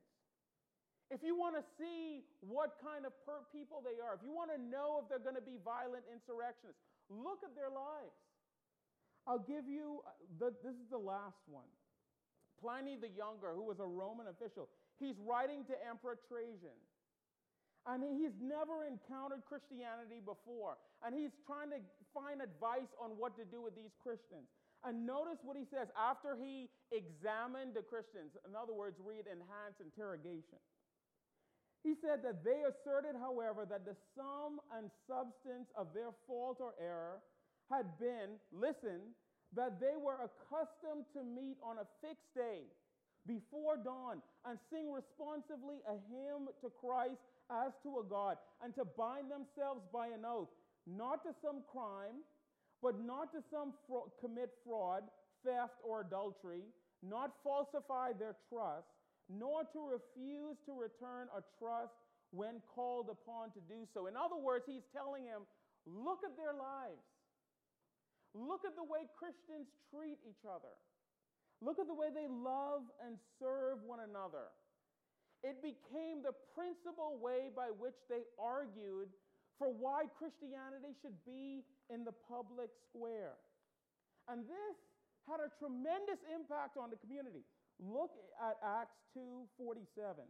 If 1.09 1.25
you 1.25 1.35
want 1.35 1.57
to 1.57 1.65
see 1.81 2.23
what 2.45 2.77
kind 2.79 3.09
of 3.09 3.17
people 3.51 3.83
they 3.83 3.99
are, 3.99 4.15
if 4.15 4.23
you 4.23 4.31
want 4.31 4.53
to 4.53 4.61
know 4.61 5.03
if 5.03 5.09
they're 5.09 5.23
going 5.23 5.39
to 5.39 5.43
be 5.43 5.59
violent 5.65 6.05
insurrectionists, 6.07 6.85
look 7.09 7.43
at 7.43 7.57
their 7.57 7.73
lives. 7.73 8.15
I'll 9.27 9.45
give 9.45 9.69
you 9.69 10.01
uh, 10.07 10.11
the, 10.39 10.49
this 10.65 10.75
is 10.75 10.89
the 10.91 11.01
last 11.01 11.41
one. 11.47 11.69
Pliny 12.61 12.97
the 13.01 13.09
Younger, 13.09 13.57
who 13.57 13.65
was 13.65 13.81
a 13.81 13.89
Roman 13.89 14.29
official, 14.29 14.69
he's 15.01 15.17
writing 15.25 15.65
to 15.69 15.75
Emperor 15.89 16.21
Trajan. 16.29 16.77
And 17.89 18.05
he's 18.05 18.37
never 18.37 18.85
encountered 18.85 19.41
Christianity 19.49 20.21
before. 20.21 20.77
And 21.01 21.17
he's 21.17 21.33
trying 21.49 21.73
to 21.73 21.81
find 22.13 22.45
advice 22.45 22.93
on 23.01 23.17
what 23.17 23.33
to 23.41 23.49
do 23.49 23.65
with 23.65 23.73
these 23.73 23.97
Christians. 24.05 24.45
And 24.85 25.09
notice 25.09 25.41
what 25.41 25.57
he 25.57 25.65
says 25.65 25.89
after 25.97 26.37
he 26.37 26.69
examined 26.93 27.73
the 27.73 27.85
Christians. 27.85 28.37
In 28.45 28.53
other 28.53 28.77
words, 28.77 29.01
read 29.01 29.25
enhanced 29.25 29.81
interrogation. 29.81 30.61
He 31.81 31.97
said 31.97 32.21
that 32.25 32.45
they 32.45 32.69
asserted, 32.69 33.17
however, 33.17 33.65
that 33.65 33.89
the 33.89 33.97
sum 34.13 34.61
and 34.77 34.93
substance 35.09 35.73
of 35.73 35.97
their 35.97 36.13
fault 36.29 36.61
or 36.61 36.77
error 36.77 37.25
had 37.71 37.87
been, 37.99 38.37
listen, 38.53 39.15
that 39.55 39.81
they 39.81 39.95
were 39.99 40.19
accustomed 40.21 41.07
to 41.15 41.23
meet 41.23 41.57
on 41.63 41.79
a 41.79 41.87
fixed 42.03 42.35
day 42.35 42.67
before 43.27 43.77
dawn 43.77 44.23
and 44.47 44.59
sing 44.71 44.91
responsively 44.91 45.83
a 45.87 45.97
hymn 46.11 46.49
to 46.63 46.69
Christ 46.81 47.21
as 47.51 47.73
to 47.83 47.99
a 47.99 48.05
God, 48.07 48.39
and 48.63 48.75
to 48.77 48.87
bind 48.97 49.27
themselves 49.27 49.83
by 49.93 50.07
an 50.07 50.23
oath, 50.25 50.55
not 50.87 51.25
to 51.27 51.35
some 51.43 51.67
crime, 51.67 52.23
but 52.81 52.95
not 53.03 53.33
to 53.35 53.43
some 53.51 53.75
commit 54.21 54.51
fraud, 54.65 55.03
theft, 55.45 55.75
or 55.83 56.03
adultery, 56.03 56.63
not 57.03 57.35
falsify 57.43 58.13
their 58.15 58.37
trust 58.49 58.87
nor 59.31 59.63
to 59.63 59.79
refuse 59.87 60.59
to 60.67 60.75
return 60.75 61.31
a 61.31 61.43
trust 61.63 61.95
when 62.35 62.59
called 62.75 63.07
upon 63.11 63.55
to 63.55 63.63
do 63.71 63.87
so. 63.95 64.07
In 64.07 64.19
other 64.19 64.37
words, 64.37 64.65
he's 64.67 64.87
telling 64.91 65.23
him, 65.23 65.47
look 65.87 66.27
at 66.27 66.35
their 66.35 66.55
lives. 66.55 67.03
Look 68.35 68.63
at 68.65 68.77
the 68.79 68.87
way 68.87 69.11
Christians 69.19 69.67
treat 69.91 70.19
each 70.23 70.47
other. 70.47 70.71
Look 71.61 71.79
at 71.79 71.87
the 71.87 71.95
way 71.95 72.09
they 72.15 72.31
love 72.31 72.87
and 73.05 73.19
serve 73.39 73.83
one 73.85 74.01
another. 74.01 74.49
It 75.43 75.61
became 75.61 76.23
the 76.23 76.37
principal 76.55 77.19
way 77.19 77.51
by 77.53 77.73
which 77.73 77.97
they 78.09 78.25
argued 78.39 79.09
for 79.59 79.69
why 79.69 80.09
Christianity 80.17 80.97
should 81.03 81.17
be 81.25 81.65
in 81.93 82.05
the 82.05 82.17
public 82.29 82.71
square. 82.89 83.37
And 84.29 84.45
this 84.49 84.77
had 85.29 85.41
a 85.41 85.53
tremendous 85.61 86.21
impact 86.33 86.77
on 86.81 86.89
the 86.89 86.97
community. 86.97 87.45
Look 87.81 88.13
at 88.41 88.57
Acts 88.63 88.97
2:47. 89.13 90.29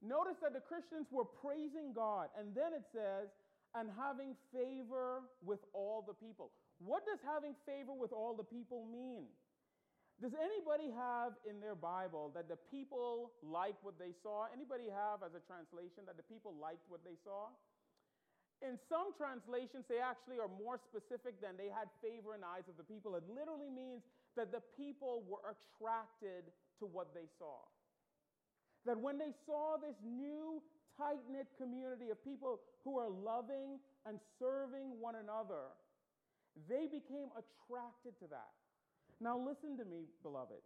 Notice 0.00 0.38
that 0.40 0.52
the 0.52 0.60
Christians 0.60 1.10
were 1.10 1.24
praising 1.24 1.92
God, 1.92 2.30
and 2.38 2.54
then 2.54 2.72
it 2.72 2.86
says, 2.92 3.28
and 3.74 3.88
having 3.92 4.36
favor 4.52 5.24
with 5.44 5.60
all 5.72 6.04
the 6.06 6.14
people. 6.14 6.50
What 6.78 7.04
does 7.04 7.18
having 7.24 7.54
favor 7.66 7.92
with 7.92 8.12
all 8.12 8.36
the 8.36 8.46
people 8.46 8.86
mean? 8.86 9.26
Does 10.18 10.34
anybody 10.34 10.90
have 10.90 11.38
in 11.46 11.62
their 11.62 11.78
Bible 11.78 12.34
that 12.34 12.50
the 12.50 12.58
people 12.74 13.30
liked 13.42 13.86
what 13.86 13.98
they 14.02 14.10
saw? 14.22 14.50
Anybody 14.50 14.90
have 14.90 15.22
as 15.22 15.30
a 15.38 15.42
translation 15.46 16.02
that 16.10 16.18
the 16.18 16.26
people 16.26 16.58
liked 16.58 16.82
what 16.90 17.06
they 17.06 17.14
saw? 17.22 17.54
In 18.58 18.74
some 18.90 19.14
translations, 19.14 19.86
they 19.86 20.02
actually 20.02 20.42
are 20.42 20.50
more 20.50 20.74
specific 20.82 21.38
than 21.38 21.54
they 21.54 21.70
had 21.70 21.86
favor 22.02 22.34
in 22.34 22.42
the 22.42 22.50
eyes 22.50 22.66
of 22.66 22.74
the 22.74 22.82
people. 22.82 23.14
It 23.14 23.22
literally 23.30 23.70
means 23.70 24.02
that 24.34 24.50
the 24.50 24.62
people 24.74 25.22
were 25.30 25.46
attracted 25.46 26.50
to 26.82 26.84
what 26.90 27.14
they 27.14 27.30
saw. 27.38 27.62
That 28.82 28.98
when 28.98 29.22
they 29.22 29.30
saw 29.46 29.78
this 29.78 29.94
new, 30.02 30.58
tight 30.98 31.22
knit 31.30 31.46
community 31.56 32.10
of 32.10 32.18
people 32.24 32.60
who 32.84 32.98
are 32.98 33.08
loving 33.08 33.78
and 34.04 34.18
serving 34.38 34.98
one 34.98 35.14
another, 35.14 35.72
they 36.68 36.90
became 36.90 37.30
attracted 37.38 38.18
to 38.18 38.26
that. 38.28 38.52
Now, 39.20 39.38
listen 39.38 39.78
to 39.78 39.84
me, 39.84 40.10
beloved. 40.22 40.62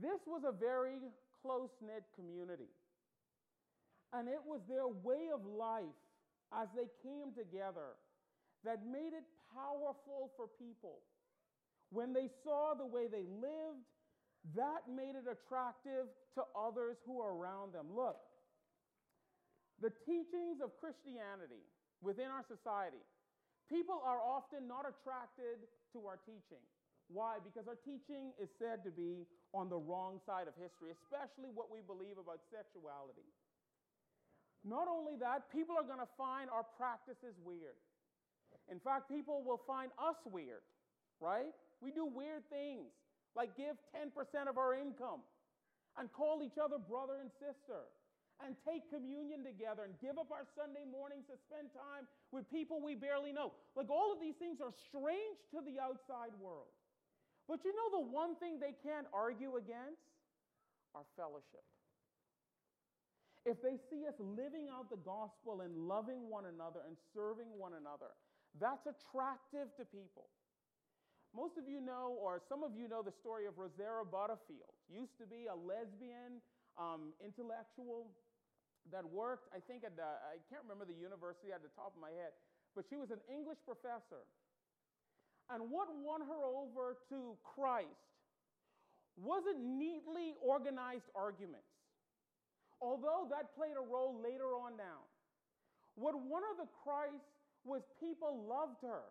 This 0.00 0.20
was 0.26 0.42
a 0.48 0.52
very 0.52 0.98
close 1.42 1.70
knit 1.84 2.04
community. 2.16 2.72
And 4.12 4.28
it 4.28 4.40
was 4.44 4.60
their 4.68 4.88
way 4.88 5.28
of 5.32 5.44
life 5.44 6.00
as 6.52 6.68
they 6.74 6.88
came 7.04 7.36
together 7.36 8.00
that 8.64 8.80
made 8.84 9.12
it 9.12 9.24
powerful 9.52 10.32
for 10.36 10.48
people. 10.58 11.04
When 11.90 12.12
they 12.12 12.28
saw 12.44 12.74
the 12.74 12.86
way 12.86 13.08
they 13.08 13.24
lived, 13.28 13.84
that 14.56 14.88
made 14.88 15.16
it 15.16 15.28
attractive 15.28 16.08
to 16.34 16.42
others 16.56 16.96
who 17.04 17.20
are 17.20 17.34
around 17.34 17.74
them. 17.74 17.86
Look, 17.94 18.16
the 19.78 19.94
teachings 20.02 20.58
of 20.58 20.74
Christianity 20.82 21.62
within 22.02 22.30
our 22.30 22.42
society, 22.46 23.02
people 23.70 24.02
are 24.02 24.18
often 24.18 24.66
not 24.66 24.86
attracted 24.86 25.62
to 25.94 25.98
our 26.06 26.18
teaching. 26.26 26.62
Why? 27.08 27.40
Because 27.40 27.64
our 27.70 27.78
teaching 27.86 28.36
is 28.36 28.52
said 28.60 28.84
to 28.84 28.92
be 28.92 29.24
on 29.56 29.72
the 29.72 29.80
wrong 29.80 30.20
side 30.28 30.44
of 30.44 30.54
history, 30.60 30.92
especially 30.92 31.48
what 31.54 31.72
we 31.72 31.80
believe 31.80 32.20
about 32.20 32.44
sexuality. 32.52 33.24
Not 34.66 34.90
only 34.90 35.16
that, 35.22 35.48
people 35.48 35.78
are 35.78 35.86
going 35.86 36.02
to 36.02 36.12
find 36.18 36.50
our 36.50 36.66
practices 36.76 37.38
weird. 37.40 37.78
In 38.68 38.82
fact, 38.82 39.08
people 39.08 39.40
will 39.40 39.62
find 39.64 39.88
us 39.96 40.18
weird, 40.28 40.60
right? 41.22 41.54
We 41.80 41.94
do 41.94 42.04
weird 42.04 42.44
things, 42.52 42.92
like 43.32 43.56
give 43.56 43.78
10% 43.96 44.12
of 44.50 44.58
our 44.58 44.74
income 44.74 45.24
and 45.96 46.12
call 46.12 46.42
each 46.44 46.60
other 46.60 46.76
brother 46.76 47.24
and 47.24 47.30
sister 47.40 47.88
and 48.44 48.54
take 48.62 48.86
communion 48.86 49.42
together 49.42 49.82
and 49.82 49.98
give 49.98 50.14
up 50.14 50.30
our 50.30 50.46
Sunday 50.54 50.86
mornings 50.86 51.26
to 51.26 51.36
spend 51.50 51.74
time 51.74 52.06
with 52.30 52.46
people 52.50 52.78
we 52.78 52.94
barely 52.94 53.34
know. 53.34 53.50
Like 53.74 53.90
all 53.90 54.14
of 54.14 54.22
these 54.22 54.38
things 54.38 54.62
are 54.62 54.70
strange 54.88 55.38
to 55.50 55.58
the 55.62 55.82
outside 55.82 56.34
world. 56.38 56.70
But 57.50 57.64
you 57.64 57.72
know 57.74 57.88
the 57.98 58.06
one 58.06 58.36
thing 58.36 58.60
they 58.60 58.76
can't 58.84 59.08
argue 59.10 59.56
against? 59.56 60.04
Our 60.94 61.04
fellowship. 61.16 61.64
If 63.44 63.60
they 63.64 63.80
see 63.88 64.04
us 64.04 64.16
living 64.20 64.68
out 64.68 64.92
the 64.92 65.00
gospel 65.00 65.64
and 65.64 65.88
loving 65.88 66.28
one 66.28 66.44
another 66.48 66.84
and 66.84 66.96
serving 67.16 67.48
one 67.56 67.72
another, 67.76 68.12
that's 68.60 68.84
attractive 68.84 69.72
to 69.76 69.84
people. 69.88 70.28
Most 71.36 71.60
of 71.60 71.68
you 71.68 71.80
know, 71.80 72.16
or 72.16 72.40
some 72.48 72.64
of 72.64 72.72
you 72.72 72.88
know, 72.88 73.04
the 73.04 73.12
story 73.12 73.44
of 73.44 73.60
Rosaria 73.60 74.04
Butterfield. 74.04 74.72
Used 74.88 75.16
to 75.20 75.26
be 75.28 75.44
a 75.48 75.56
lesbian 75.56 76.40
um, 76.80 77.12
intellectual 77.20 78.08
that 78.92 79.04
worked, 79.04 79.48
I 79.54 79.60
think, 79.60 79.84
at 79.84 79.96
the, 79.96 80.04
I 80.04 80.40
can't 80.48 80.62
remember 80.62 80.84
the 80.84 80.96
university 80.96 81.52
at 81.52 81.62
the 81.62 81.72
top 81.76 81.92
of 81.94 82.00
my 82.00 82.10
head, 82.12 82.32
but 82.76 82.84
she 82.88 82.96
was 82.96 83.10
an 83.10 83.20
English 83.28 83.58
professor. 83.64 84.24
And 85.48 85.72
what 85.72 85.88
won 86.04 86.20
her 86.24 86.42
over 86.44 87.00
to 87.08 87.36
Christ 87.42 87.88
wasn't 89.16 89.58
neatly 89.58 90.36
organized 90.44 91.08
arguments 91.16 91.68
although 92.80 93.26
that 93.30 93.54
played 93.54 93.74
a 93.74 93.82
role 93.82 94.14
later 94.22 94.54
on 94.54 94.78
down. 94.78 95.02
What 95.94 96.14
one 96.14 96.42
of 96.54 96.62
the 96.62 96.70
Christ 96.86 97.26
was 97.66 97.82
people 97.98 98.46
loved 98.46 98.82
her. 98.82 99.10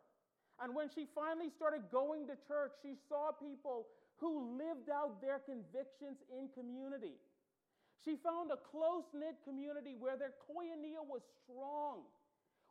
And 0.64 0.74
when 0.74 0.90
she 0.90 1.06
finally 1.14 1.52
started 1.54 1.92
going 1.92 2.26
to 2.32 2.36
church, 2.48 2.74
she 2.82 2.96
saw 3.08 3.36
people 3.36 3.86
who 4.18 4.58
lived 4.58 4.90
out 4.90 5.22
their 5.22 5.38
convictions 5.38 6.18
in 6.34 6.50
community. 6.56 7.20
She 8.06 8.16
found 8.22 8.52
a 8.52 8.60
close 8.62 9.06
knit 9.14 9.36
community 9.44 9.96
where 9.98 10.18
their 10.18 10.34
koinonia 10.46 11.02
was 11.02 11.22
strong, 11.44 12.06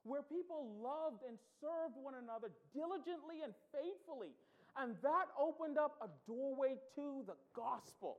where 0.04 0.22
people 0.22 0.70
loved 0.80 1.22
and 1.26 1.36
served 1.60 1.98
one 1.98 2.14
another 2.14 2.54
diligently 2.72 3.42
and 3.42 3.52
faithfully. 3.74 4.30
And 4.76 4.94
that 5.02 5.26
opened 5.34 5.78
up 5.78 5.96
a 6.04 6.08
doorway 6.28 6.76
to 6.94 7.24
the 7.26 7.36
gospel. 7.56 8.18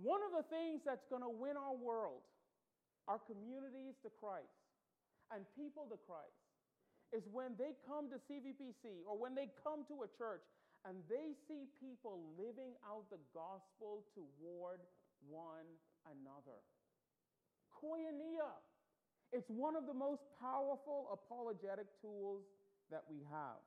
One 0.00 0.20
of 0.24 0.32
the 0.32 0.48
things 0.48 0.80
that's 0.80 1.04
going 1.12 1.22
to 1.22 1.28
win 1.28 1.60
our 1.60 1.76
world, 1.76 2.24
our 3.06 3.20
communities 3.20 4.00
to 4.02 4.08
Christ, 4.16 4.48
and 5.28 5.44
people 5.54 5.84
to 5.92 6.00
Christ, 6.08 6.40
is 7.12 7.28
when 7.28 7.52
they 7.60 7.76
come 7.84 8.08
to 8.08 8.16
CVPC 8.16 9.04
or 9.04 9.18
when 9.20 9.34
they 9.36 9.52
come 9.60 9.84
to 9.92 10.02
a 10.02 10.08
church 10.16 10.42
and 10.88 10.96
they 11.08 11.36
see 11.44 11.68
people 11.76 12.24
living 12.40 12.72
out 12.88 13.04
the 13.12 13.20
gospel 13.36 14.04
toward 14.16 14.80
one 15.28 15.68
another. 16.08 16.58
Koinonia. 17.68 18.56
It's 19.32 19.48
one 19.48 19.76
of 19.76 19.86
the 19.86 19.94
most 19.94 20.26
powerful 20.40 21.12
apologetic 21.14 21.86
tools 22.02 22.42
that 22.90 23.04
we 23.06 23.22
have. 23.30 23.62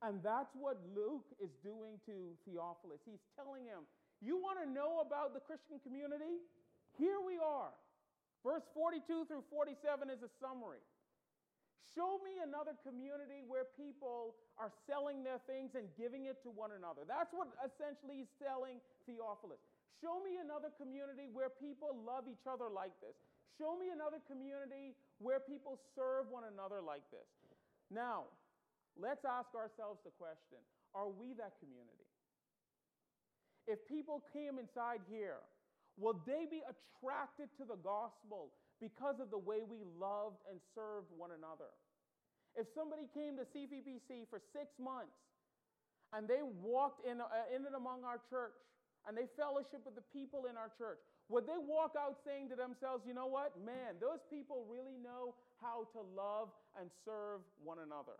And 0.00 0.20
that's 0.24 0.52
what 0.56 0.80
Luke 0.96 1.28
is 1.40 1.52
doing 1.60 2.00
to 2.08 2.32
Theophilus. 2.44 3.04
He's 3.04 3.22
telling 3.36 3.64
him, 3.68 3.84
You 4.20 4.36
want 4.40 4.60
to 4.64 4.68
know 4.68 5.04
about 5.04 5.34
the 5.36 5.40
Christian 5.44 5.76
community? 5.84 6.40
Here 6.96 7.20
we 7.20 7.36
are. 7.36 7.72
Verse 8.44 8.64
42 8.76 9.24
through 9.28 9.44
47 9.48 10.12
is 10.12 10.20
a 10.20 10.30
summary. 10.40 10.84
Show 11.92 12.18
me 12.24 12.40
another 12.40 12.74
community 12.80 13.44
where 13.44 13.68
people 13.76 14.34
are 14.56 14.72
selling 14.88 15.20
their 15.22 15.38
things 15.44 15.76
and 15.76 15.86
giving 15.94 16.26
it 16.26 16.40
to 16.42 16.50
one 16.50 16.72
another. 16.72 17.04
That's 17.04 17.30
what 17.36 17.52
essentially 17.60 18.24
he's 18.24 18.34
telling 18.40 18.80
Theophilus. 19.04 19.60
Show 20.00 20.18
me 20.24 20.40
another 20.40 20.72
community 20.74 21.28
where 21.30 21.52
people 21.52 21.94
love 22.02 22.26
each 22.26 22.48
other 22.48 22.66
like 22.66 22.96
this. 22.98 23.14
Show 23.60 23.78
me 23.78 23.94
another 23.94 24.18
community 24.26 24.98
where 25.22 25.38
people 25.38 25.78
serve 25.94 26.26
one 26.32 26.48
another 26.50 26.82
like 26.82 27.06
this. 27.14 27.28
Now, 27.92 28.26
let's 28.98 29.22
ask 29.22 29.54
ourselves 29.54 30.02
the 30.02 30.14
question 30.18 30.58
are 30.94 31.10
we 31.10 31.34
that 31.38 31.58
community? 31.58 32.06
If 33.66 33.82
people 33.88 34.22
came 34.30 34.58
inside 34.58 35.02
here, 35.10 35.42
will 35.98 36.20
they 36.26 36.46
be 36.46 36.62
attracted 36.62 37.48
to 37.58 37.64
the 37.64 37.78
gospel 37.82 38.54
because 38.80 39.20
of 39.20 39.30
the 39.30 39.38
way 39.38 39.62
we 39.62 39.84
loved 39.98 40.42
and 40.50 40.58
served 40.74 41.10
one 41.16 41.30
another? 41.30 41.70
If 42.54 42.70
somebody 42.74 43.10
came 43.10 43.34
to 43.36 43.44
CVBC 43.50 44.30
for 44.30 44.38
six 44.54 44.70
months 44.78 45.18
and 46.14 46.28
they 46.28 46.42
walked 46.62 47.02
in, 47.06 47.20
uh, 47.20 47.26
in 47.50 47.66
and 47.66 47.74
among 47.74 48.04
our 48.04 48.22
church 48.30 48.54
and 49.06 49.18
they 49.18 49.26
fellowship 49.36 49.82
with 49.84 49.98
the 49.98 50.06
people 50.14 50.46
in 50.46 50.56
our 50.56 50.70
church, 50.78 51.02
would 51.28 51.46
they 51.46 51.58
walk 51.58 51.98
out 51.98 52.20
saying 52.22 52.48
to 52.50 52.56
themselves, 52.56 53.02
you 53.06 53.14
know 53.14 53.26
what? 53.26 53.58
Man, 53.64 53.98
those 53.98 54.22
people 54.30 54.66
really 54.70 55.00
know 55.02 55.34
how 55.60 55.88
to 55.96 56.00
love 56.14 56.48
and 56.78 56.90
serve 57.04 57.40
one 57.62 57.78
another. 57.82 58.18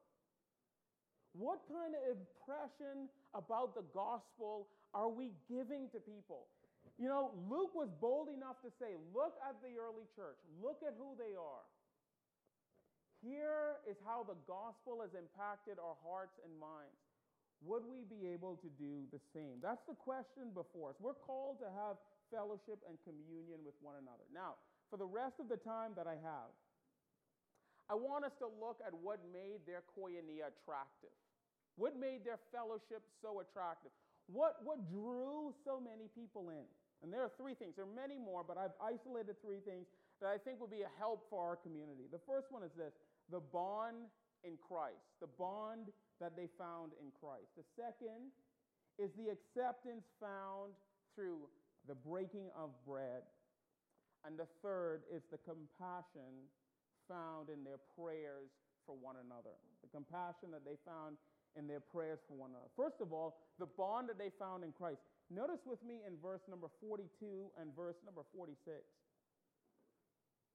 What 1.35 1.61
kind 1.69 1.95
of 1.95 2.03
impression 2.15 3.11
about 3.35 3.75
the 3.75 3.85
gospel 3.93 4.69
are 4.95 5.11
we 5.11 5.33
giving 5.51 5.91
to 5.91 5.99
people? 5.99 6.47
You 6.95 7.11
know, 7.11 7.35
Luke 7.51 7.75
was 7.75 7.91
bold 7.99 8.31
enough 8.31 8.63
to 8.63 8.71
say, 8.79 8.95
look 9.11 9.35
at 9.43 9.59
the 9.59 9.75
early 9.75 10.07
church, 10.15 10.39
look 10.63 10.79
at 10.87 10.95
who 10.95 11.19
they 11.19 11.35
are. 11.35 11.67
Here 13.19 13.83
is 13.89 13.97
how 14.05 14.23
the 14.23 14.39
gospel 14.47 15.01
has 15.03 15.17
impacted 15.17 15.81
our 15.81 15.97
hearts 16.05 16.39
and 16.45 16.53
minds. 16.61 17.01
Would 17.65 17.89
we 17.89 18.05
be 18.05 18.29
able 18.29 18.61
to 18.61 18.69
do 18.77 19.09
the 19.09 19.19
same? 19.33 19.59
That's 19.65 19.81
the 19.89 19.97
question 19.97 20.53
before 20.53 20.93
us. 20.93 21.01
We're 21.01 21.17
called 21.17 21.59
to 21.65 21.69
have 21.73 21.97
fellowship 22.29 22.85
and 22.85 23.01
communion 23.03 23.65
with 23.65 23.75
one 23.81 23.97
another. 23.97 24.29
Now, 24.29 24.61
for 24.93 25.01
the 25.01 25.09
rest 25.09 25.41
of 25.41 25.49
the 25.49 25.57
time 25.57 25.97
that 25.97 26.05
I 26.05 26.21
have, 26.21 26.53
I 27.89 27.97
want 27.97 28.29
us 28.29 28.37
to 28.45 28.49
look 28.61 28.85
at 28.85 28.93
what 28.93 29.25
made 29.33 29.65
their 29.65 29.81
koinonia 29.97 30.53
attractive. 30.53 31.17
What 31.81 31.97
made 31.97 32.29
their 32.29 32.39
fellowship 32.53 33.03
so 33.25 33.41
attractive? 33.41 33.91
What, 34.29 34.61
what 34.63 34.85
drew 34.89 35.53
so 35.65 35.81
many 35.81 36.13
people 36.13 36.53
in? 36.53 36.69
And 37.03 37.13
there 37.13 37.23
are 37.23 37.33
three 37.37 37.55
things. 37.55 37.77
There 37.77 37.85
are 37.85 37.97
many 37.97 38.19
more, 38.19 38.45
but 38.47 38.57
I've 38.57 38.77
isolated 38.81 39.37
three 39.43 39.61
things 39.61 39.87
that 40.21 40.29
I 40.29 40.39
think 40.39 40.61
will 40.61 40.71
be 40.71 40.83
a 40.83 40.93
help 40.99 41.27
for 41.29 41.43
our 41.45 41.57
community. 41.57 42.09
The 42.11 42.23
first 42.27 42.49
one 42.51 42.63
is 42.63 42.73
this 42.77 42.95
the 43.31 43.41
bond 43.41 44.09
in 44.45 44.57
Christ, 44.61 45.05
the 45.21 45.33
bond 45.39 45.89
that 46.21 46.37
they 46.37 46.49
found 46.57 46.93
in 47.01 47.09
Christ. 47.21 47.53
The 47.57 47.67
second 47.77 48.33
is 48.99 49.11
the 49.17 49.33
acceptance 49.33 50.05
found 50.21 50.73
through 51.17 51.49
the 51.89 51.95
breaking 51.95 52.49
of 52.57 52.71
bread. 52.87 53.25
And 54.25 54.39
the 54.39 54.49
third 54.63 55.03
is 55.13 55.23
the 55.31 55.41
compassion 55.45 56.49
found 57.09 57.51
in 57.53 57.65
their 57.65 57.81
prayers 57.99 58.49
for 58.87 58.97
one 58.97 59.17
another. 59.21 59.53
The 59.83 59.93
compassion 59.93 60.49
that 60.53 60.65
they 60.65 60.81
found 60.85 61.17
in 61.57 61.67
their 61.69 61.81
prayers 61.81 62.21
for 62.27 62.35
one 62.35 62.51
another. 62.51 62.73
First 62.77 63.01
of 63.01 63.13
all, 63.13 63.37
the 63.59 63.67
bond 63.67 64.09
that 64.09 64.19
they 64.19 64.31
found 64.39 64.65
in 64.65 64.73
Christ. 64.73 65.01
Notice 65.31 65.65
with 65.65 65.81
me 65.83 66.05
in 66.07 66.21
verse 66.21 66.43
number 66.49 66.69
42 66.81 67.09
and 67.61 67.75
verse 67.75 67.97
number 68.05 68.23
46. 68.37 68.61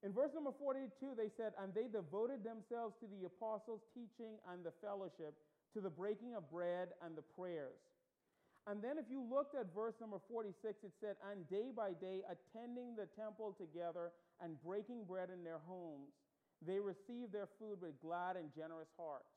In 0.04 0.14
verse 0.14 0.32
number 0.34 0.56
42, 0.56 1.18
they 1.18 1.28
said, 1.36 1.52
And 1.60 1.74
they 1.74 1.92
devoted 1.92 2.44
themselves 2.44 2.96
to 3.04 3.08
the 3.12 3.28
apostles' 3.28 3.84
teaching 3.92 4.40
and 4.48 4.64
the 4.64 4.72
fellowship, 4.80 5.36
to 5.74 5.82
the 5.82 5.90
breaking 5.90 6.36
of 6.36 6.50
bread 6.50 6.96
and 7.04 7.18
the 7.18 7.26
prayers. 7.36 7.84
And 8.68 8.84
then, 8.84 8.98
if 8.98 9.10
you 9.10 9.20
looked 9.20 9.56
at 9.56 9.74
verse 9.74 9.96
number 10.00 10.20
46, 10.30 10.84
it 10.84 10.94
said, 11.02 11.16
And 11.26 11.50
day 11.50 11.74
by 11.76 11.98
day, 11.98 12.22
attending 12.30 12.96
the 12.96 13.10
temple 13.18 13.56
together 13.58 14.12
and 14.40 14.62
breaking 14.62 15.04
bread 15.04 15.30
in 15.34 15.44
their 15.44 15.60
homes, 15.66 16.14
they 16.62 16.80
received 16.80 17.34
their 17.34 17.50
food 17.58 17.82
with 17.82 18.00
glad 18.00 18.36
and 18.36 18.54
generous 18.56 18.92
hearts. 18.96 19.32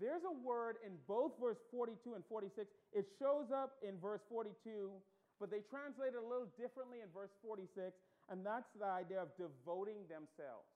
There's 0.00 0.24
a 0.24 0.32
word 0.32 0.80
in 0.84 0.96
both 1.06 1.32
verse 1.40 1.60
42 1.70 2.14
and 2.14 2.24
46. 2.24 2.68
It 2.92 3.06
shows 3.20 3.52
up 3.52 3.76
in 3.84 4.00
verse 4.00 4.24
42, 4.28 4.88
but 5.38 5.50
they 5.50 5.60
translate 5.68 6.16
it 6.16 6.20
a 6.20 6.26
little 6.26 6.48
differently 6.56 7.04
in 7.04 7.12
verse 7.12 7.32
46, 7.44 7.92
and 8.32 8.40
that's 8.40 8.70
the 8.78 8.88
idea 8.88 9.20
of 9.20 9.28
devoting 9.36 10.08
themselves. 10.08 10.70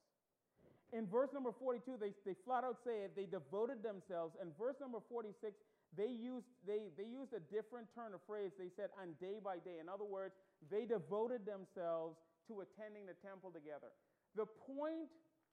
In 0.93 1.09
verse 1.09 1.33
number 1.35 1.51
42, 1.51 1.99
they, 1.99 2.15
they 2.23 2.37
flat 2.47 2.63
out 2.63 2.79
say 2.87 3.09
it, 3.09 3.17
they 3.17 3.27
devoted 3.27 3.83
themselves. 3.83 4.37
In 4.39 4.55
verse 4.55 4.79
number 4.79 5.03
46, 5.11 5.59
they 5.97 6.13
used, 6.13 6.47
they, 6.67 6.93
they 6.95 7.09
used 7.09 7.33
a 7.33 7.43
different 7.51 7.89
turn 7.97 8.15
of 8.15 8.21
phrase. 8.29 8.53
They 8.55 8.71
said, 8.77 8.95
and 9.03 9.19
day 9.19 9.43
by 9.43 9.59
day. 9.65 9.81
In 9.81 9.89
other 9.89 10.07
words, 10.07 10.37
they 10.71 10.85
devoted 10.85 11.43
themselves 11.43 12.21
to 12.47 12.63
attending 12.63 13.09
the 13.09 13.19
temple 13.25 13.51
together. 13.51 13.91
The 14.39 14.47
point 14.47 15.11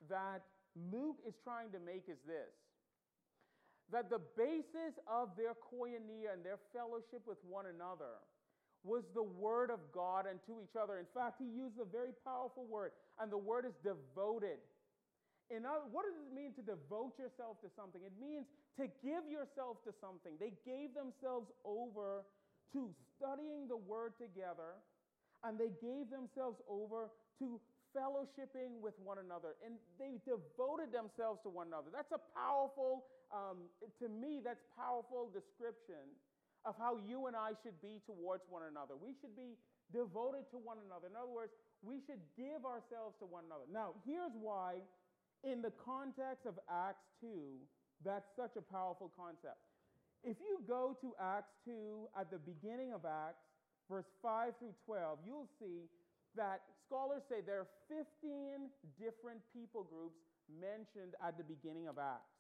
that 0.10 0.44
Luke 0.92 1.18
is 1.26 1.34
trying 1.42 1.72
to 1.72 1.80
make 1.80 2.06
is 2.12 2.20
this 2.28 2.54
that 3.94 4.10
the 4.10 4.20
basis 4.36 4.98
of 5.06 5.30
their 5.38 5.54
koinonia 5.54 6.34
and 6.34 6.44
their 6.44 6.58
fellowship 6.74 7.22
with 7.30 7.38
one 7.46 7.70
another 7.70 8.20
was 8.84 9.06
the 9.14 9.24
word 9.24 9.72
of 9.72 9.80
God 9.94 10.26
and 10.28 10.42
to 10.50 10.60
each 10.60 10.76
other. 10.76 11.00
In 11.00 11.08
fact, 11.14 11.40
he 11.40 11.48
used 11.48 11.80
a 11.80 11.88
very 11.88 12.12
powerful 12.26 12.66
word, 12.68 12.92
and 13.22 13.32
the 13.32 13.38
word 13.40 13.64
is 13.64 13.78
devoted. 13.80 14.60
In 15.54 15.64
other, 15.64 15.88
what 15.94 16.04
does 16.04 16.18
it 16.20 16.34
mean 16.36 16.52
to 16.60 16.64
devote 16.66 17.16
yourself 17.16 17.62
to 17.62 17.70
something? 17.78 18.02
It 18.04 18.18
means 18.20 18.50
to 18.76 18.90
give 19.06 19.24
yourself 19.30 19.80
to 19.86 19.94
something. 20.02 20.36
They 20.42 20.52
gave 20.66 20.92
themselves 20.98 21.54
over 21.64 22.26
to 22.74 22.90
studying 23.16 23.70
the 23.70 23.78
word 23.78 24.18
together, 24.18 24.82
and 25.46 25.56
they 25.56 25.72
gave 25.80 26.10
themselves 26.10 26.58
over 26.66 27.14
to 27.40 27.62
fellowshipping 27.94 28.82
with 28.82 28.98
one 29.00 29.22
another. 29.22 29.56
And 29.62 29.78
they 30.02 30.18
devoted 30.26 30.90
themselves 30.90 31.40
to 31.46 31.50
one 31.54 31.70
another. 31.70 31.94
That's 31.94 32.12
a 32.12 32.24
powerful, 32.34 33.06
um, 33.34 33.66
to 34.00 34.08
me, 34.08 34.40
that's 34.46 34.62
powerful 34.78 35.34
description 35.34 36.06
of 36.64 36.78
how 36.78 37.02
you 37.02 37.28
and 37.28 37.36
I 37.36 37.58
should 37.66 37.76
be 37.82 38.00
towards 38.06 38.46
one 38.48 38.64
another. 38.70 38.96
We 38.96 39.18
should 39.20 39.36
be 39.36 39.60
devoted 39.92 40.48
to 40.56 40.58
one 40.62 40.78
another. 40.86 41.12
In 41.12 41.18
other 41.18 41.34
words, 41.34 41.52
we 41.84 42.00
should 42.08 42.22
give 42.40 42.64
ourselves 42.64 43.20
to 43.20 43.26
one 43.28 43.44
another. 43.50 43.68
Now, 43.68 43.98
here's 44.08 44.32
why 44.40 44.80
in 45.44 45.60
the 45.62 45.76
context 45.84 46.48
of 46.48 46.56
Acts 46.72 47.04
2, 47.20 47.28
that's 48.06 48.30
such 48.40 48.56
a 48.56 48.64
powerful 48.64 49.12
concept. 49.12 49.60
If 50.24 50.40
you 50.40 50.64
go 50.64 50.96
to 51.04 51.12
Acts 51.20 51.52
2 51.68 52.08
at 52.16 52.32
the 52.32 52.40
beginning 52.40 52.96
of 52.96 53.04
Acts, 53.04 53.44
verse 53.92 54.08
5 54.24 54.56
through 54.60 54.76
12, 54.88 55.20
you'll 55.28 55.52
see 55.60 55.92
that 56.40 56.64
scholars 56.88 57.22
say 57.28 57.44
there 57.44 57.68
are 57.68 57.74
15 57.92 58.72
different 58.96 59.44
people 59.52 59.84
groups 59.84 60.16
mentioned 60.48 61.14
at 61.20 61.38
the 61.38 61.44
beginning 61.44 61.92
of 61.92 62.00
Acts. 62.00 62.33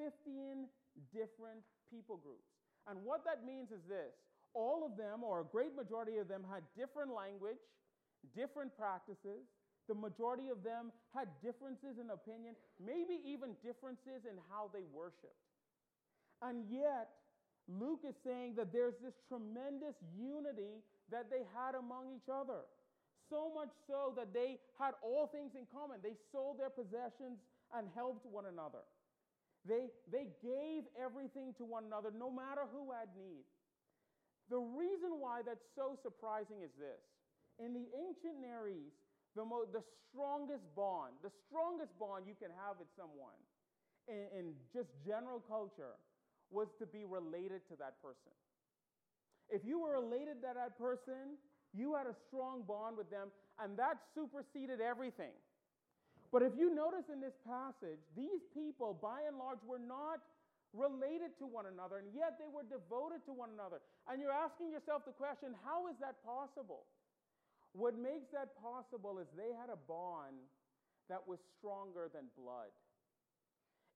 15 0.00 0.64
different 1.12 1.60
people 1.92 2.16
groups. 2.16 2.48
And 2.88 3.04
what 3.04 3.24
that 3.28 3.44
means 3.44 3.68
is 3.68 3.84
this 3.84 4.16
all 4.56 4.82
of 4.82 4.96
them, 4.96 5.22
or 5.22 5.40
a 5.40 5.44
great 5.44 5.76
majority 5.76 6.16
of 6.16 6.26
them, 6.26 6.42
had 6.48 6.64
different 6.74 7.12
language, 7.14 7.60
different 8.34 8.74
practices, 8.74 9.46
the 9.86 9.94
majority 9.94 10.48
of 10.50 10.62
them 10.62 10.90
had 11.14 11.28
differences 11.42 11.98
in 11.98 12.10
opinion, 12.10 12.54
maybe 12.78 13.18
even 13.26 13.54
differences 13.62 14.26
in 14.26 14.38
how 14.50 14.70
they 14.74 14.86
worshiped. 14.90 15.38
And 16.42 16.64
yet, 16.70 17.10
Luke 17.66 18.02
is 18.06 18.14
saying 18.24 18.54
that 18.56 18.72
there's 18.72 18.98
this 19.02 19.14
tremendous 19.28 19.94
unity 20.18 20.82
that 21.10 21.30
they 21.30 21.42
had 21.54 21.74
among 21.74 22.10
each 22.10 22.30
other. 22.30 22.66
So 23.28 23.50
much 23.54 23.70
so 23.86 24.14
that 24.16 24.34
they 24.34 24.58
had 24.78 24.94
all 25.02 25.26
things 25.26 25.54
in 25.54 25.66
common. 25.70 25.98
They 26.02 26.18
sold 26.32 26.58
their 26.58 26.70
possessions 26.70 27.38
and 27.74 27.86
helped 27.94 28.26
one 28.26 28.46
another. 28.46 28.82
They, 29.68 29.92
they 30.10 30.26
gave 30.40 30.88
everything 30.96 31.52
to 31.58 31.64
one 31.64 31.84
another, 31.84 32.10
no 32.16 32.30
matter 32.30 32.64
who 32.72 32.92
had 32.92 33.12
need. 33.12 33.44
The 34.48 34.58
reason 34.58 35.20
why 35.20 35.42
that's 35.44 35.64
so 35.76 35.98
surprising 36.02 36.64
is 36.64 36.72
this. 36.80 37.02
In 37.60 37.76
the 37.76 37.86
ancient 37.92 38.40
Near 38.40 38.66
East, 38.68 38.96
the, 39.36 39.44
mo- 39.44 39.68
the 39.70 39.84
strongest 40.08 40.64
bond, 40.74 41.14
the 41.22 41.30
strongest 41.46 41.92
bond 42.00 42.24
you 42.26 42.34
can 42.34 42.50
have 42.56 42.80
with 42.80 42.88
someone 42.96 43.36
in, 44.08 44.26
in 44.32 44.44
just 44.72 44.88
general 45.06 45.38
culture 45.44 46.00
was 46.50 46.66
to 46.80 46.86
be 46.86 47.04
related 47.04 47.62
to 47.68 47.76
that 47.78 48.00
person. 48.02 48.34
If 49.50 49.62
you 49.62 49.78
were 49.78 50.00
related 50.00 50.42
to 50.42 50.50
that 50.54 50.78
person, 50.78 51.38
you 51.74 51.94
had 51.94 52.06
a 52.06 52.16
strong 52.26 52.62
bond 52.66 52.96
with 52.96 53.10
them, 53.10 53.28
and 53.62 53.78
that 53.78 53.98
superseded 54.14 54.80
everything. 54.80 55.36
But 56.30 56.46
if 56.46 56.54
you 56.54 56.70
notice 56.70 57.10
in 57.10 57.18
this 57.18 57.34
passage, 57.42 57.98
these 58.14 58.46
people, 58.54 58.94
by 58.94 59.26
and 59.26 59.34
large, 59.36 59.58
were 59.66 59.82
not 59.82 60.22
related 60.70 61.34
to 61.42 61.50
one 61.50 61.66
another, 61.66 61.98
and 61.98 62.06
yet 62.14 62.38
they 62.38 62.46
were 62.46 62.62
devoted 62.62 63.26
to 63.26 63.34
one 63.34 63.50
another. 63.50 63.82
And 64.06 64.22
you're 64.22 64.34
asking 64.34 64.70
yourself 64.70 65.02
the 65.02 65.14
question 65.14 65.58
how 65.66 65.90
is 65.90 65.98
that 65.98 66.22
possible? 66.22 66.86
What 67.74 67.98
makes 67.98 68.30
that 68.30 68.54
possible 68.58 69.18
is 69.18 69.26
they 69.34 69.50
had 69.54 69.70
a 69.70 69.78
bond 69.90 70.38
that 71.10 71.22
was 71.22 71.42
stronger 71.58 72.06
than 72.10 72.30
blood. 72.38 72.70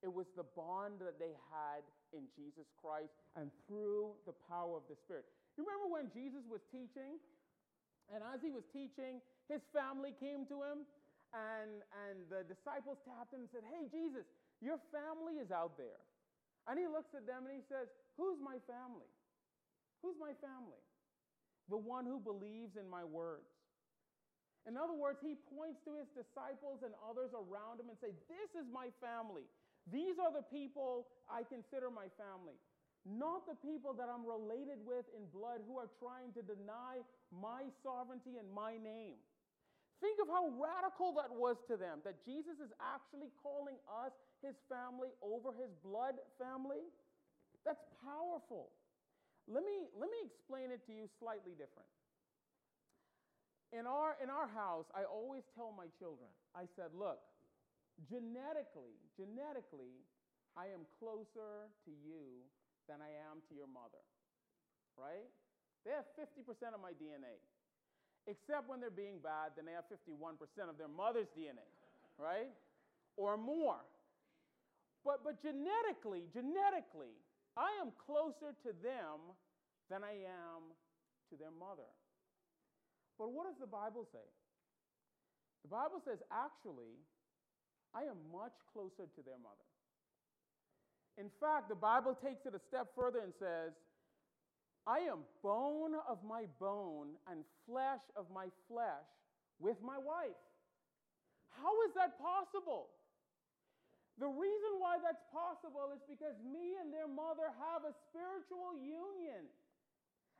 It 0.02 0.10
was 0.10 0.26
the 0.34 0.46
bond 0.58 0.98
that 1.00 1.22
they 1.22 1.32
had 1.50 1.86
in 2.10 2.26
Jesus 2.34 2.66
Christ 2.76 3.14
and 3.38 3.50
through 3.66 4.14
the 4.26 4.34
power 4.50 4.76
of 4.76 4.84
the 4.90 4.98
Spirit. 4.98 5.24
You 5.56 5.62
remember 5.62 5.90
when 5.90 6.10
Jesus 6.10 6.42
was 6.50 6.60
teaching? 6.70 7.22
And 8.12 8.20
as 8.20 8.42
he 8.42 8.50
was 8.50 8.66
teaching, 8.68 9.22
his 9.48 9.62
family 9.72 10.12
came 10.20 10.44
to 10.52 10.60
him, 10.60 10.84
and, 11.34 11.82
and 12.06 12.16
the 12.30 12.46
disciples 12.46 13.02
tapped 13.02 13.34
him 13.34 13.42
and 13.44 13.50
said, 13.50 13.66
Hey, 13.66 13.90
Jesus, 13.90 14.24
your 14.62 14.78
family 14.94 15.42
is 15.42 15.50
out 15.50 15.74
there. 15.74 15.98
And 16.70 16.78
he 16.78 16.86
looks 16.86 17.10
at 17.12 17.26
them 17.26 17.44
and 17.44 17.52
he 17.52 17.64
says, 17.66 17.90
Who's 18.14 18.38
my 18.38 18.62
family? 18.70 19.10
Who's 20.00 20.16
my 20.16 20.32
family? 20.38 20.80
The 21.66 21.80
one 21.80 22.06
who 22.06 22.22
believes 22.22 22.78
in 22.78 22.86
my 22.86 23.02
words. 23.02 23.50
In 24.64 24.80
other 24.80 24.96
words, 24.96 25.20
he 25.20 25.36
points 25.52 25.80
to 25.84 26.00
his 26.00 26.08
disciples 26.16 26.80
and 26.80 26.96
others 27.04 27.32
around 27.36 27.80
him 27.80 27.92
and 27.92 27.98
say, 28.00 28.16
"This 28.28 28.50
is 28.56 28.64
my 28.72 28.88
family. 29.00 29.44
These 29.92 30.16
are 30.16 30.32
the 30.32 30.44
people 30.48 31.08
I 31.28 31.44
consider 31.44 31.90
my 31.92 32.08
family, 32.16 32.56
not 33.04 33.44
the 33.44 33.60
people 33.60 33.92
that 33.92 34.08
I'm 34.08 34.24
related 34.24 34.80
with 34.80 35.04
in 35.12 35.28
blood 35.28 35.60
who 35.68 35.76
are 35.76 35.90
trying 36.00 36.32
to 36.32 36.42
deny 36.42 37.04
my 37.30 37.68
sovereignty 37.82 38.38
and 38.40 38.48
my 38.52 38.78
name." 38.78 39.20
Think 40.02 40.18
of 40.20 40.28
how 40.28 40.50
radical 40.59 41.14
that 41.16 41.30
was 41.30 41.57
to 41.70 41.78
them 41.78 42.02
that 42.04 42.20
Jesus 42.26 42.59
is 42.59 42.72
actually 42.83 43.30
calling 43.40 43.78
us 43.87 44.12
his 44.42 44.59
family 44.68 45.14
over 45.22 45.54
his 45.54 45.70
blood 45.80 46.18
family. 46.37 46.90
That's 47.64 47.83
powerful. 48.04 48.74
Let 49.48 49.64
me, 49.64 49.88
let 49.96 50.09
me 50.09 50.20
explain 50.24 50.72
it 50.72 50.85
to 50.88 50.92
you 50.92 51.09
slightly 51.20 51.52
different. 51.57 51.88
In 53.72 53.88
our, 53.90 54.14
in 54.22 54.30
our 54.30 54.46
house, 54.46 54.87
I 54.94 55.02
always 55.02 55.42
tell 55.57 55.74
my 55.74 55.90
children, 55.98 56.30
I 56.54 56.70
said, 56.78 56.94
look, 56.94 57.18
genetically, 58.07 58.94
genetically, 59.18 60.04
I 60.54 60.70
am 60.70 60.87
closer 61.02 61.66
to 61.83 61.90
you 61.90 62.46
than 62.87 63.02
I 63.02 63.11
am 63.26 63.42
to 63.50 63.52
your 63.57 63.66
mother, 63.66 64.00
right? 64.94 65.26
They 65.83 65.90
have 65.90 66.07
50% 66.14 66.46
of 66.70 66.80
my 66.80 66.94
DNA. 66.94 67.35
Except 68.26 68.68
when 68.68 68.80
they're 68.80 68.94
being 68.94 69.20
bad, 69.20 69.52
then 69.56 69.68
they 69.68 69.76
have 69.76 69.84
51% 69.92 70.40
of 70.68 70.78
their 70.78 70.88
mother's 70.88 71.28
DNA, 71.37 71.68
right? 72.16 72.48
Or 73.16 73.37
more. 73.37 73.84
But, 75.04 75.20
but 75.20 75.42
genetically, 75.44 76.24
genetically, 76.32 77.12
I 77.56 77.68
am 77.84 77.92
closer 78.08 78.56
to 78.64 78.70
them 78.80 79.37
than 79.92 80.00
I 80.00 80.24
am 80.24 80.72
to 81.28 81.37
their 81.37 81.52
mother. 81.52 81.87
But 83.20 83.30
what 83.30 83.44
does 83.46 83.60
the 83.60 83.68
Bible 83.68 84.08
say? 84.08 84.24
The 85.62 85.68
Bible 85.68 86.00
says, 86.04 86.18
actually, 86.32 86.96
I 87.92 88.08
am 88.08 88.16
much 88.32 88.56
closer 88.72 89.04
to 89.04 89.20
their 89.22 89.38
mother. 89.38 89.68
In 91.16 91.30
fact, 91.38 91.68
the 91.68 91.78
Bible 91.78 92.16
takes 92.16 92.44
it 92.44 92.56
a 92.56 92.62
step 92.68 92.90
further 92.96 93.20
and 93.20 93.32
says, 93.38 93.76
I 94.86 95.08
am 95.08 95.24
bone 95.40 95.96
of 96.04 96.20
my 96.20 96.44
bone 96.60 97.16
and 97.24 97.40
flesh 97.64 98.04
of 98.16 98.28
my 98.28 98.52
flesh 98.68 99.08
with 99.56 99.80
my 99.80 99.96
wife. 99.96 100.36
How 101.56 101.72
is 101.88 101.96
that 101.96 102.20
possible? 102.20 102.92
The 104.20 104.28
reason 104.28 104.72
why 104.78 105.00
that's 105.00 105.24
possible 105.32 105.90
is 105.96 106.04
because 106.04 106.36
me 106.44 106.76
and 106.78 106.92
their 106.92 107.08
mother 107.08 107.48
have 107.48 107.88
a 107.88 107.96
spiritual 108.12 108.76
union. 108.78 109.48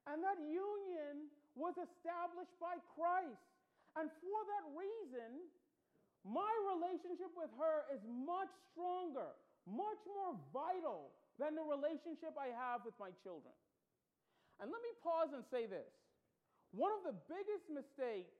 And 0.04 0.20
that 0.20 0.37
union 0.44 1.33
was 1.57 1.74
established 1.80 2.52
by 2.61 2.76
Christ. 2.92 3.40
And 3.96 4.12
for 4.20 4.38
that 4.52 4.64
reason, 4.76 5.40
my 6.28 6.52
relationship 6.76 7.33
with 7.33 7.50
her 7.57 7.88
is 7.88 8.02
much 8.04 8.52
stronger, 8.70 9.33
much 9.64 10.02
more 10.04 10.37
vital 10.52 11.16
than 11.40 11.57
the 11.57 11.64
relationship 11.64 12.37
I 12.37 12.52
have 12.52 12.85
with 12.85 12.94
my 13.00 13.11
children. 13.24 13.54
And 14.61 14.71
let 14.71 14.81
me 14.83 14.93
pause 15.03 15.35
and 15.35 15.43
say 15.51 15.67
this. 15.67 15.90
One 16.71 16.90
of 16.90 17.03
the 17.07 17.17
biggest 17.31 17.71
mistakes 17.71 18.35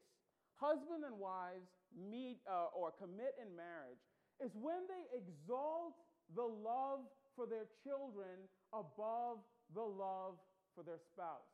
husband 0.59 1.03
and 1.03 1.18
wives 1.18 1.66
meet 1.94 2.38
uh, 2.46 2.70
or 2.74 2.94
commit 2.94 3.35
in 3.38 3.50
marriage 3.55 4.03
is 4.42 4.50
when 4.55 4.87
they 4.90 5.05
exalt 5.14 5.94
the 6.35 6.46
love 6.46 7.07
for 7.37 7.46
their 7.46 7.66
children 7.83 8.46
above 8.72 9.42
the 9.74 9.83
love 9.83 10.38
for 10.74 10.83
their 10.83 10.98
spouse. 11.12 11.46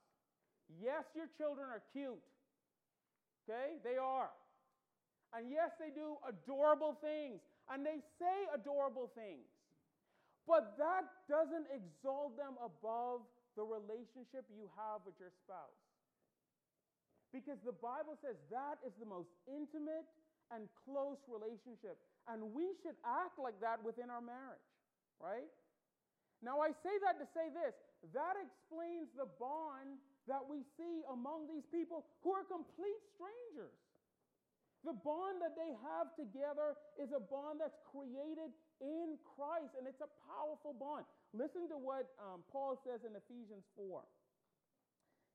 Yes, 0.80 1.04
your 1.16 1.28
children 1.36 1.68
are 1.68 1.82
cute. 1.92 2.20
Okay? 3.44 3.80
They 3.82 3.96
are. 3.96 4.30
And 5.34 5.50
yes, 5.50 5.74
they 5.78 5.90
do 5.90 6.16
adorable 6.26 6.96
things. 7.00 7.40
And 7.70 7.84
they 7.84 8.02
say 8.18 8.36
adorable 8.54 9.10
things. 9.14 9.46
But 10.46 10.74
that 10.78 11.06
doesn't 11.28 11.66
exalt 11.70 12.36
them 12.36 12.58
above 12.58 13.22
the 13.60 13.68
relationship 13.68 14.48
you 14.48 14.72
have 14.72 15.04
with 15.04 15.20
your 15.20 15.28
spouse. 15.44 15.84
Because 17.28 17.60
the 17.60 17.76
Bible 17.76 18.16
says 18.24 18.40
that 18.48 18.80
is 18.80 18.96
the 18.96 19.04
most 19.04 19.28
intimate 19.44 20.08
and 20.48 20.64
close 20.88 21.20
relationship. 21.28 22.00
And 22.24 22.56
we 22.56 22.72
should 22.80 22.96
act 23.04 23.36
like 23.36 23.60
that 23.60 23.84
within 23.84 24.08
our 24.08 24.24
marriage, 24.24 24.64
right? 25.20 25.52
Now, 26.40 26.64
I 26.64 26.72
say 26.80 26.96
that 27.04 27.20
to 27.20 27.28
say 27.36 27.52
this 27.52 27.76
that 28.16 28.40
explains 28.40 29.12
the 29.12 29.28
bond 29.36 30.00
that 30.24 30.40
we 30.40 30.64
see 30.80 31.04
among 31.12 31.44
these 31.52 31.68
people 31.68 32.08
who 32.24 32.32
are 32.32 32.48
complete 32.48 32.96
strangers. 33.12 33.76
The 34.88 34.96
bond 34.96 35.44
that 35.44 35.52
they 35.52 35.76
have 35.84 36.16
together 36.16 36.80
is 36.96 37.12
a 37.12 37.20
bond 37.20 37.60
that's 37.60 37.76
created 37.92 38.56
in 38.80 39.20
Christ, 39.36 39.76
and 39.78 39.84
it's 39.86 40.00
a 40.00 40.10
powerful 40.26 40.74
bond. 40.74 41.04
Listen 41.36 41.68
to 41.68 41.78
what 41.78 42.10
um, 42.18 42.42
Paul 42.50 42.80
says 42.82 43.04
in 43.06 43.14
Ephesians 43.14 43.64
4. 43.76 44.02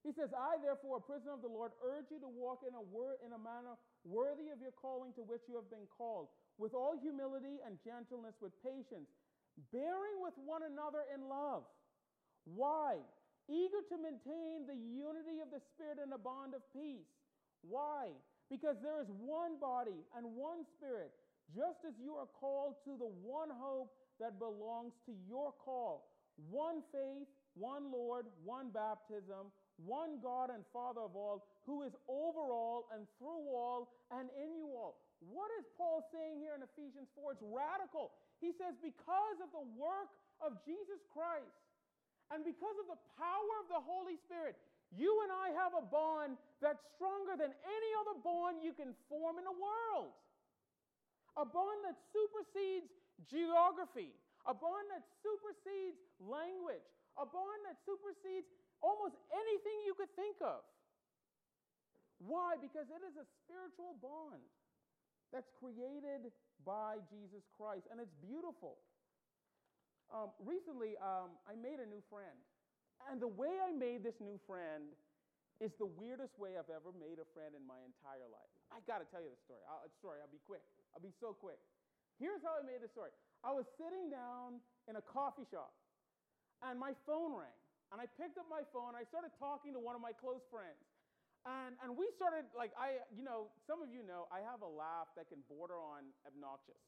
He 0.05 0.13
says, 0.13 0.29
I, 0.37 0.61
therefore, 0.61 1.01
a 1.01 1.05
prisoner 1.05 1.33
of 1.33 1.41
the 1.41 1.49
Lord, 1.49 1.73
urge 1.81 2.13
you 2.13 2.21
to 2.21 2.29
walk 2.29 2.61
in 2.61 2.77
a, 2.77 2.83
word, 2.93 3.17
in 3.25 3.33
a 3.33 3.41
manner 3.41 3.73
worthy 4.05 4.53
of 4.53 4.61
your 4.61 4.73
calling 4.77 5.09
to 5.17 5.25
which 5.25 5.41
you 5.49 5.57
have 5.57 5.69
been 5.73 5.89
called, 5.89 6.29
with 6.61 6.77
all 6.77 6.93
humility 6.93 7.57
and 7.65 7.81
gentleness, 7.81 8.37
with 8.37 8.53
patience, 8.61 9.09
bearing 9.73 10.21
with 10.21 10.37
one 10.45 10.61
another 10.61 11.09
in 11.09 11.25
love. 11.25 11.65
Why? 12.45 13.01
eager 13.49 13.81
to 13.89 13.97
maintain 14.01 14.65
the 14.65 14.77
unity 14.77 15.41
of 15.41 15.53
the 15.53 15.61
Spirit 15.73 16.01
in 16.01 16.13
a 16.13 16.21
bond 16.21 16.53
of 16.57 16.65
peace. 16.73 17.09
Why? 17.61 18.13
Because 18.49 18.77
there 18.81 19.01
is 19.01 19.09
one 19.09 19.57
body 19.57 20.05
and 20.17 20.37
one 20.37 20.65
Spirit, 20.77 21.13
just 21.53 21.85
as 21.87 21.93
you 22.01 22.15
are 22.15 22.29
called 22.39 22.75
to 22.85 22.97
the 22.97 23.11
one 23.21 23.49
hope 23.51 23.93
that 24.19 24.39
belongs 24.39 24.93
to 25.05 25.13
your 25.27 25.51
call 25.51 26.07
one 26.51 26.83
faith, 26.91 27.31
one 27.55 27.91
Lord, 27.91 28.27
one 28.43 28.67
baptism, 28.75 29.51
one 29.79 30.19
God 30.19 30.51
and 30.51 30.67
Father 30.71 31.03
of 31.03 31.15
all, 31.15 31.47
who 31.63 31.83
is 31.83 31.95
over 32.07 32.51
all 32.51 32.87
and 32.91 33.07
through 33.19 33.47
all 33.51 33.87
and 34.11 34.27
in 34.35 34.55
you 34.55 34.67
all. 34.75 34.99
What 35.23 35.47
is 35.59 35.65
Paul 35.79 36.03
saying 36.11 36.43
here 36.43 36.55
in 36.55 36.63
Ephesians 36.63 37.07
4? 37.15 37.39
It's 37.39 37.45
radical. 37.47 38.11
He 38.43 38.51
says, 38.51 38.75
because 38.83 39.39
of 39.39 39.49
the 39.55 39.63
work 39.79 40.11
of 40.43 40.59
Jesus 40.67 40.99
Christ, 41.15 41.55
and 42.33 42.43
because 42.43 42.75
of 42.83 42.89
the 42.89 42.99
power 43.15 43.53
of 43.63 43.69
the 43.69 43.79
Holy 43.79 44.17
Spirit, 44.27 44.57
you 44.91 45.13
and 45.23 45.31
I 45.31 45.53
have 45.55 45.77
a 45.77 45.85
bond 45.85 46.35
that's 46.57 46.81
stronger 46.97 47.37
than 47.37 47.53
any 47.53 47.91
other 48.01 48.17
bond 48.25 48.65
you 48.65 48.73
can 48.73 48.97
form 49.07 49.37
in 49.37 49.45
the 49.45 49.55
world. 49.55 50.11
A 51.35 51.43
bond 51.43 51.83
that 51.83 51.99
supersedes 52.15 52.91
geography, 53.27 54.15
a 54.47 54.55
bond 54.55 54.87
that 54.95 55.03
supersedes 55.19 55.99
language, 56.19 56.87
a 57.19 57.27
bond 57.27 57.59
that 57.67 57.75
supersedes 57.83 58.47
almost 58.79 59.19
anything 59.31 59.77
you 59.83 59.95
could 59.99 60.11
think 60.15 60.39
of. 60.39 60.63
Why? 62.23 62.55
Because 62.55 62.87
it 62.87 63.03
is 63.03 63.19
a 63.19 63.27
spiritual 63.43 63.99
bond 63.99 64.43
that's 65.35 65.51
created 65.59 66.31
by 66.63 67.03
Jesus 67.11 67.43
Christ, 67.59 67.91
and 67.91 67.99
it's 67.99 68.15
beautiful. 68.23 68.79
Um, 70.07 70.31
recently, 70.39 70.95
um, 71.03 71.35
I 71.43 71.59
made 71.59 71.83
a 71.83 71.87
new 71.89 71.99
friend. 72.07 72.39
And 73.11 73.19
the 73.19 73.27
way 73.27 73.59
I 73.59 73.75
made 73.75 74.07
this 74.07 74.15
new 74.23 74.39
friend 74.47 74.95
is 75.63 75.71
the 75.79 75.87
weirdest 75.87 76.35
way 76.35 76.59
I've 76.59 76.71
ever 76.71 76.91
made 76.91 77.17
a 77.23 77.27
friend 77.31 77.55
in 77.55 77.63
my 77.63 77.79
entire 77.79 78.27
life. 78.27 78.51
I 78.67 78.83
got 78.83 78.99
to 78.99 79.07
tell 79.07 79.23
you 79.23 79.31
the 79.31 79.39
story. 79.39 79.63
I'll, 79.71 79.87
uh, 79.87 79.91
story. 79.95 80.19
I'll 80.19 80.31
be 80.31 80.43
quick. 80.43 80.63
I'll 80.91 81.03
be 81.03 81.15
so 81.23 81.31
quick. 81.31 81.59
Here's 82.19 82.43
how 82.43 82.59
I 82.59 82.63
made 82.63 82.83
the 82.83 82.91
story. 82.91 83.11
I 83.43 83.55
was 83.55 83.63
sitting 83.79 84.11
down 84.11 84.59
in 84.91 84.99
a 84.99 85.03
coffee 85.03 85.47
shop, 85.47 85.71
and 86.63 86.75
my 86.75 86.91
phone 87.07 87.35
rang. 87.35 87.59
And 87.93 88.01
I 88.01 88.09
picked 88.19 88.35
up 88.35 88.49
my 88.51 88.65
phone. 88.75 88.97
I 88.97 89.07
started 89.07 89.31
talking 89.37 89.71
to 89.77 89.79
one 89.79 89.95
of 89.95 90.03
my 90.03 90.11
close 90.11 90.43
friends. 90.51 90.81
And, 91.45 91.77
and 91.85 91.93
we 91.93 92.09
started, 92.17 92.49
like, 92.57 92.73
I, 92.73 93.05
you 93.13 93.21
know, 93.21 93.53
some 93.69 93.85
of 93.85 93.93
you 93.93 94.01
know, 94.01 94.25
I 94.33 94.41
have 94.41 94.65
a 94.65 94.67
laugh 94.67 95.13
that 95.13 95.29
can 95.29 95.45
border 95.45 95.77
on 95.77 96.09
obnoxious. 96.25 96.81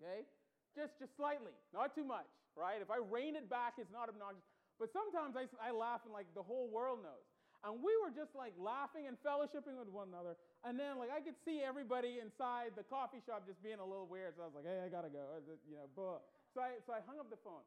Okay? 0.00 0.24
Just, 0.72 0.96
just 0.96 1.12
slightly, 1.20 1.52
not 1.76 1.92
too 1.92 2.06
much, 2.06 2.30
right? 2.56 2.80
If 2.80 2.88
I 2.88 3.04
rein 3.04 3.36
it 3.36 3.52
back, 3.52 3.76
it's 3.76 3.92
not 3.92 4.08
obnoxious. 4.08 4.42
But 4.80 4.88
sometimes 4.96 5.36
I, 5.36 5.44
I 5.60 5.76
laugh 5.76 6.08
and 6.08 6.14
like 6.16 6.32
the 6.32 6.42
whole 6.42 6.72
world 6.72 7.04
knows. 7.04 7.28
And 7.60 7.76
we 7.84 7.92
were 8.00 8.08
just 8.08 8.32
like 8.32 8.56
laughing 8.56 9.04
and 9.04 9.20
fellowshipping 9.20 9.76
with 9.76 9.92
one 9.92 10.08
another. 10.08 10.40
And 10.64 10.80
then 10.80 10.96
like 10.96 11.12
I 11.12 11.20
could 11.20 11.36
see 11.44 11.60
everybody 11.60 12.16
inside 12.16 12.72
the 12.72 12.86
coffee 12.88 13.20
shop 13.20 13.44
just 13.44 13.60
being 13.60 13.80
a 13.80 13.84
little 13.84 14.08
weird. 14.08 14.40
So 14.40 14.44
I 14.44 14.46
was 14.48 14.56
like, 14.56 14.68
hey, 14.68 14.80
I 14.80 14.88
gotta 14.88 15.12
go. 15.12 15.20
You 15.68 15.76
know, 15.76 15.88
blah. 15.92 16.24
So 16.56 16.64
I, 16.64 16.80
so 16.88 16.96
I 16.96 17.04
hung 17.04 17.20
up 17.20 17.28
the 17.28 17.40
phone. 17.44 17.60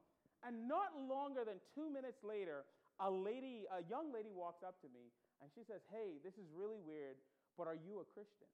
And 0.43 0.67
not 0.67 0.91
longer 0.97 1.45
than 1.45 1.61
two 1.71 1.87
minutes 1.93 2.19
later, 2.25 2.65
a 2.99 3.07
lady, 3.07 3.69
a 3.69 3.85
young 3.85 4.11
lady 4.11 4.33
walks 4.33 4.65
up 4.65 4.81
to 4.81 4.89
me 4.91 5.13
and 5.45 5.47
she 5.53 5.61
says, 5.69 5.85
Hey, 5.93 6.17
this 6.25 6.35
is 6.41 6.49
really 6.57 6.81
weird, 6.81 7.15
but 7.53 7.69
are 7.69 7.77
you 7.77 8.01
a 8.01 8.07
Christian? 8.17 8.49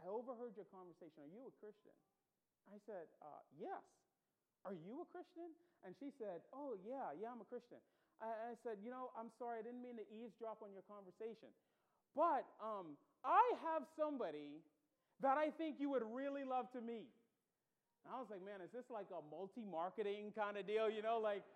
I 0.00 0.08
overheard 0.08 0.56
your 0.56 0.66
conversation. 0.72 1.22
Are 1.22 1.30
you 1.30 1.46
a 1.46 1.54
Christian? 1.60 1.94
I 2.72 2.80
said, 2.88 3.06
uh, 3.20 3.44
Yes. 3.60 3.84
Are 4.64 4.78
you 4.78 5.02
a 5.02 5.06
Christian? 5.10 5.50
And 5.82 5.92
she 5.98 6.14
said, 6.16 6.46
Oh, 6.54 6.78
yeah, 6.86 7.12
yeah, 7.18 7.34
I'm 7.34 7.42
a 7.42 7.48
Christian. 7.50 7.82
I, 8.20 8.52
I 8.52 8.52
said, 8.60 8.82
You 8.82 8.90
know, 8.90 9.14
I'm 9.16 9.32
sorry, 9.38 9.60
I 9.60 9.64
didn't 9.64 9.80
mean 9.80 9.96
to 9.96 10.06
eavesdrop 10.12 10.60
on 10.60 10.74
your 10.74 10.84
conversation. 10.84 11.48
But 12.12 12.44
um, 12.60 13.00
I 13.24 13.40
have 13.72 13.88
somebody 13.96 14.60
that 15.24 15.38
I 15.38 15.48
think 15.54 15.80
you 15.80 15.88
would 15.94 16.04
really 16.04 16.44
love 16.44 16.68
to 16.76 16.80
meet. 16.82 17.08
And 18.04 18.10
I 18.12 18.18
was 18.18 18.28
like, 18.28 18.42
man, 18.42 18.60
is 18.60 18.74
this 18.74 18.90
like 18.90 19.08
a 19.14 19.22
multi-marketing 19.30 20.34
kind 20.34 20.58
of 20.58 20.66
deal? 20.66 20.90
You 20.90 21.00
know, 21.00 21.22
like, 21.22 21.46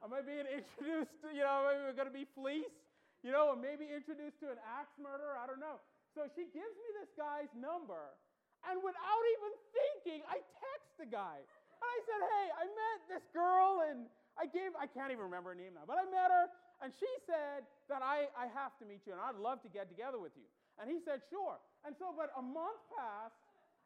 am 0.00 0.14
I 0.14 0.22
being 0.22 0.46
introduced 0.58 1.12
to, 1.26 1.34
you 1.34 1.44
know, 1.44 1.66
maybe 1.68 1.82
we're 1.84 1.98
going 1.98 2.08
to 2.08 2.14
be 2.14 2.24
fleece? 2.32 2.72
You 3.20 3.34
know, 3.34 3.52
or 3.52 3.58
maybe 3.58 3.84
introduced 3.84 4.40
to 4.40 4.48
an 4.48 4.60
axe 4.64 4.96
murderer? 4.96 5.36
I 5.36 5.44
don't 5.44 5.60
know. 5.60 5.82
So 6.16 6.24
she 6.32 6.48
gives 6.48 6.74
me 6.74 6.88
this 6.98 7.12
guy's 7.14 7.52
number, 7.54 8.18
and 8.66 8.82
without 8.82 9.24
even 9.38 9.52
thinking, 9.70 10.20
I 10.26 10.42
text 10.42 10.90
the 10.98 11.06
guy. 11.06 11.38
And 11.38 11.86
I 11.86 11.98
said, 12.02 12.20
hey, 12.26 12.46
I 12.50 12.64
met 12.66 12.98
this 13.06 13.24
girl, 13.30 13.86
and 13.86 14.10
I 14.40 14.48
gave, 14.48 14.72
I 14.72 14.88
can't 14.88 15.12
even 15.12 15.28
remember 15.28 15.52
her 15.52 15.58
name 15.58 15.76
now, 15.76 15.84
but 15.84 16.00
I 16.00 16.08
met 16.08 16.32
her, 16.32 16.48
and 16.80 16.88
she 16.96 17.10
said 17.28 17.68
that 17.92 18.00
I, 18.00 18.32
I 18.32 18.48
have 18.56 18.72
to 18.80 18.88
meet 18.88 19.04
you, 19.04 19.12
and 19.12 19.20
I'd 19.20 19.36
love 19.36 19.60
to 19.68 19.70
get 19.70 19.92
together 19.92 20.16
with 20.16 20.32
you. 20.32 20.48
And 20.80 20.88
he 20.88 20.96
said, 21.04 21.20
sure. 21.28 21.60
And 21.84 21.92
so, 21.92 22.16
but 22.16 22.32
a 22.32 22.40
month 22.40 22.80
passed, 22.96 23.36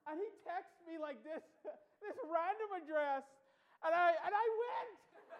and 0.07 0.15
he 0.23 0.31
texts 0.47 0.79
me 0.87 0.95
like 1.03 1.19
this, 1.27 1.43
this 2.05 2.15
random 2.31 2.71
address, 2.79 3.27
and 3.83 3.91
I, 3.91 4.15
and 4.15 4.31
I 4.31 4.47
went. 4.47 4.91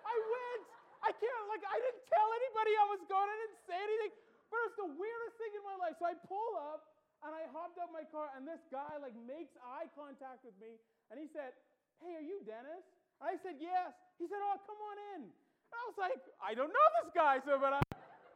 I 0.03 0.17
went. 0.19 0.63
I 1.07 1.11
can't, 1.15 1.47
like, 1.47 1.63
I 1.63 1.79
didn't 1.79 2.05
tell 2.11 2.29
anybody 2.35 2.73
I 2.75 2.87
was 2.91 3.03
going. 3.07 3.29
I 3.31 3.39
didn't 3.47 3.63
say 3.71 3.79
anything. 3.79 4.13
But 4.51 4.59
it's 4.67 4.79
the 4.83 4.91
weirdest 4.91 5.35
thing 5.39 5.53
in 5.55 5.63
my 5.63 5.77
life. 5.79 5.95
So 5.97 6.11
I 6.11 6.17
pull 6.27 6.53
up, 6.75 6.91
and 7.23 7.31
I 7.33 7.47
hopped 7.55 7.79
up 7.79 7.89
my 7.95 8.05
car, 8.11 8.35
and 8.35 8.43
this 8.45 8.61
guy, 8.69 8.99
like, 8.99 9.15
makes 9.25 9.55
eye 9.63 9.87
contact 9.95 10.43
with 10.43 10.57
me, 10.59 10.77
and 11.09 11.17
he 11.17 11.31
said, 11.31 11.55
hey, 12.03 12.19
are 12.19 12.27
you 12.27 12.43
Dennis? 12.43 12.85
I 13.25 13.41
said, 13.41 13.57
yes. 13.57 13.97
He 14.21 14.29
said, 14.29 14.39
oh, 14.45 14.61
come 14.69 14.77
on 14.77 14.97
in. 15.17 15.23
And 15.33 15.77
I 15.81 15.85
was 15.89 15.97
like, 15.97 16.21
I 16.39 16.53
don't 16.53 16.71
know 16.71 16.89
this 17.01 17.11
guy, 17.17 17.41
so, 17.41 17.57
but 17.57 17.73
I, 17.73 17.81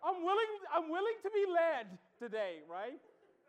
I'm 0.00 0.24
willing, 0.24 0.50
I'm 0.72 0.88
willing 0.88 1.18
to 1.22 1.30
be 1.30 1.44
led 1.44 1.92
today, 2.16 2.64
right? 2.64 2.98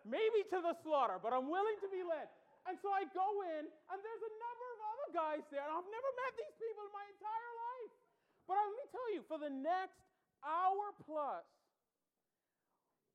Maybe 0.04 0.43
to 0.52 0.60
the 0.60 0.75
slaughter, 0.84 1.17
but 1.17 1.32
I'm 1.32 1.47
willing 1.47 1.80
to 1.80 1.89
be 1.89 2.04
led. 2.04 2.28
And 2.67 2.75
so 2.84 2.91
I 2.91 3.08
go 3.15 3.28
in, 3.56 3.63
and 3.65 3.97
there's 3.97 4.25
a 4.28 4.34
number 4.36 4.67
of 4.75 4.80
other 4.93 5.10
guys 5.15 5.43
there, 5.49 5.63
and 5.63 5.71
I've 5.71 5.89
never 5.89 6.12
met 6.28 6.34
these 6.38 6.56
people 6.60 6.86
in 6.86 6.93
my 6.93 7.08
entire 7.08 7.54
life. 7.56 7.93
But 8.45 8.60
let 8.60 8.69
me 8.75 8.86
tell 8.91 9.10
you, 9.15 9.21
for 9.25 9.39
the 9.39 9.54
next 9.54 10.04
hour 10.43 10.91
plus, 11.08 11.47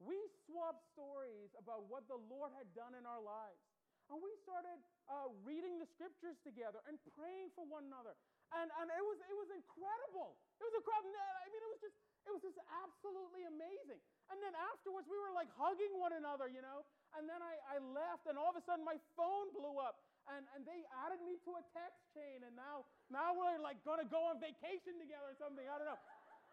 we 0.01 0.17
swapped 0.49 0.83
stories 0.97 1.53
about 1.61 1.87
what 1.87 2.09
the 2.11 2.19
Lord 2.29 2.51
had 2.57 2.67
done 2.75 2.97
in 2.97 3.05
our 3.07 3.21
lives. 3.23 3.63
And 4.13 4.21
we 4.21 4.33
started 4.45 4.79
uh, 5.09 5.33
reading 5.43 5.81
the 5.81 5.89
scriptures 5.89 6.37
together 6.45 6.81
and 6.85 7.01
praying 7.17 7.49
for 7.57 7.65
one 7.65 7.89
another. 7.89 8.13
And, 8.53 8.69
and 8.79 8.87
it, 8.93 9.05
was, 9.05 9.19
it 9.25 9.37
was 9.37 9.49
incredible. 9.51 10.37
It 10.61 10.65
was 10.69 10.77
incredible. 10.77 11.11
I 11.17 11.49
mean, 11.49 11.63
it 11.65 11.71
was 11.73 11.81
just, 11.81 11.97
it 12.25 12.33
was 12.33 12.43
just 12.45 12.61
absolutely 12.85 13.49
amazing. 13.49 13.99
And 14.29 14.39
then 14.45 14.53
afterwards, 14.55 15.09
we 15.09 15.17
were 15.17 15.33
like 15.33 15.49
hugging 15.57 15.97
one 15.97 16.13
another, 16.15 16.47
you 16.47 16.61
know. 16.61 16.85
And 17.17 17.27
then 17.27 17.41
I, 17.41 17.57
I 17.75 17.77
left, 17.81 18.29
and 18.29 18.37
all 18.37 18.53
of 18.53 18.59
a 18.61 18.65
sudden, 18.65 18.85
my 18.85 19.01
phone 19.17 19.51
blew 19.57 19.81
up. 19.81 20.05
And, 20.25 20.41
and 20.57 20.65
they 20.65 20.81
added 21.05 21.21
me 21.21 21.37
to 21.45 21.61
a 21.61 21.65
text 21.77 22.01
chain, 22.17 22.41
and 22.49 22.57
now, 22.57 22.89
now 23.13 23.37
we're 23.37 23.61
like 23.61 23.77
going 23.85 24.01
to 24.01 24.09
go 24.09 24.25
on 24.33 24.41
vacation 24.41 24.97
together 24.97 25.37
or 25.37 25.37
something. 25.37 25.69
I 25.69 25.77
don't 25.77 25.85
know. 25.85 26.01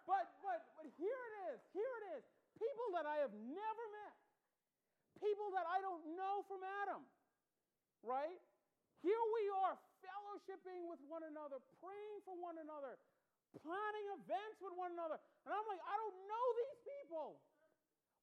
But, 0.04 0.28
but, 0.44 0.60
but 0.76 0.92
here 1.00 1.16
it 1.32 1.56
is. 1.56 1.60
Here 1.72 1.94
it 2.04 2.06
is. 2.20 2.24
People 2.60 2.88
that 3.00 3.08
I 3.08 3.24
have 3.24 3.32
never 3.32 3.86
met. 3.96 4.16
People 5.24 5.56
that 5.56 5.64
I 5.72 5.80
don't 5.80 6.04
know 6.20 6.44
from 6.52 6.66
Adam. 6.84 7.08
Right? 8.02 8.42
Here 9.02 9.24
we 9.34 9.44
are 9.66 9.78
fellowshipping 10.02 10.90
with 10.90 11.02
one 11.06 11.26
another, 11.26 11.62
praying 11.82 12.20
for 12.26 12.38
one 12.38 12.58
another, 12.62 12.98
planning 13.62 14.08
events 14.22 14.58
with 14.62 14.74
one 14.78 14.94
another. 14.94 15.18
And 15.46 15.52
I'm 15.54 15.66
like, 15.70 15.82
I 15.86 15.96
don't 15.98 16.18
know 16.26 16.46
these 16.58 16.80
people. 16.82 17.42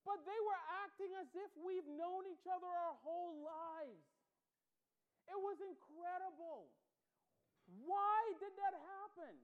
But 0.06 0.22
they 0.24 0.40
were 0.46 0.60
acting 0.86 1.12
as 1.18 1.30
if 1.34 1.50
we've 1.58 1.86
known 1.98 2.26
each 2.30 2.46
other 2.46 2.66
our 2.66 2.96
whole 3.02 3.42
lives. 3.44 4.06
It 5.28 5.36
was 5.36 5.60
incredible. 5.60 6.72
Why 7.84 8.18
did 8.40 8.54
that 8.56 8.72
happen? 8.72 9.34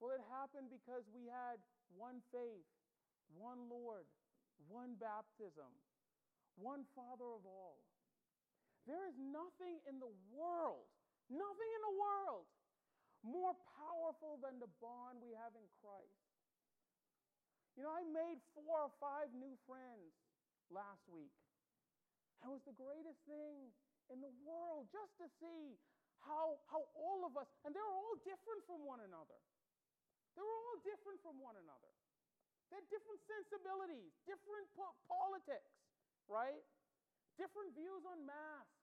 Well, 0.00 0.16
it 0.16 0.24
happened 0.32 0.72
because 0.72 1.04
we 1.12 1.28
had 1.28 1.60
one 1.96 2.24
faith, 2.32 2.64
one 3.36 3.68
Lord, 3.68 4.08
one 4.68 4.96
baptism, 4.96 5.68
one 6.56 6.88
Father 6.96 7.28
of 7.28 7.44
all. 7.44 7.84
There 8.86 9.02
is 9.10 9.18
nothing 9.18 9.82
in 9.90 9.98
the 9.98 10.10
world, 10.30 10.86
nothing 11.26 11.70
in 11.74 11.82
the 11.90 11.96
world 11.98 12.46
more 13.26 13.58
powerful 13.74 14.38
than 14.38 14.62
the 14.62 14.70
bond 14.78 15.18
we 15.18 15.34
have 15.34 15.50
in 15.58 15.66
Christ. 15.82 16.22
You 17.74 17.82
know, 17.82 17.92
I 17.92 18.06
made 18.06 18.38
four 18.54 18.86
or 18.88 18.92
five 19.02 19.34
new 19.34 19.52
friends 19.66 20.14
last 20.70 21.02
week. 21.10 21.34
It 22.40 22.48
was 22.48 22.62
the 22.62 22.76
greatest 22.78 23.18
thing 23.26 23.74
in 24.08 24.22
the 24.22 24.30
world 24.46 24.86
just 24.94 25.12
to 25.18 25.26
see 25.42 25.74
how, 26.22 26.62
how 26.70 26.86
all 26.94 27.26
of 27.26 27.34
us, 27.34 27.50
and 27.66 27.74
they're 27.74 27.92
all 27.92 28.16
different 28.22 28.62
from 28.64 28.86
one 28.86 29.02
another. 29.02 29.36
They're 30.38 30.46
all 30.46 30.78
different 30.86 31.18
from 31.26 31.42
one 31.42 31.58
another. 31.58 31.92
They 32.70 32.78
have 32.78 32.88
different 32.90 33.20
sensibilities, 33.26 34.14
different 34.26 34.66
po- 34.74 34.96
politics, 35.06 35.74
right? 36.30 36.62
Different 37.36 37.76
views 37.76 38.04
on 38.08 38.24
masks. 38.24 38.80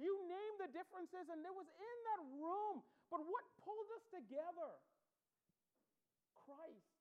You 0.00 0.12
name 0.24 0.54
the 0.56 0.72
differences, 0.72 1.28
and 1.28 1.44
it 1.44 1.52
was 1.52 1.68
in 1.68 1.96
that 2.12 2.20
room. 2.40 2.80
But 3.12 3.22
what 3.28 3.44
pulled 3.60 3.88
us 3.92 4.04
together? 4.08 4.72
Christ. 6.32 6.92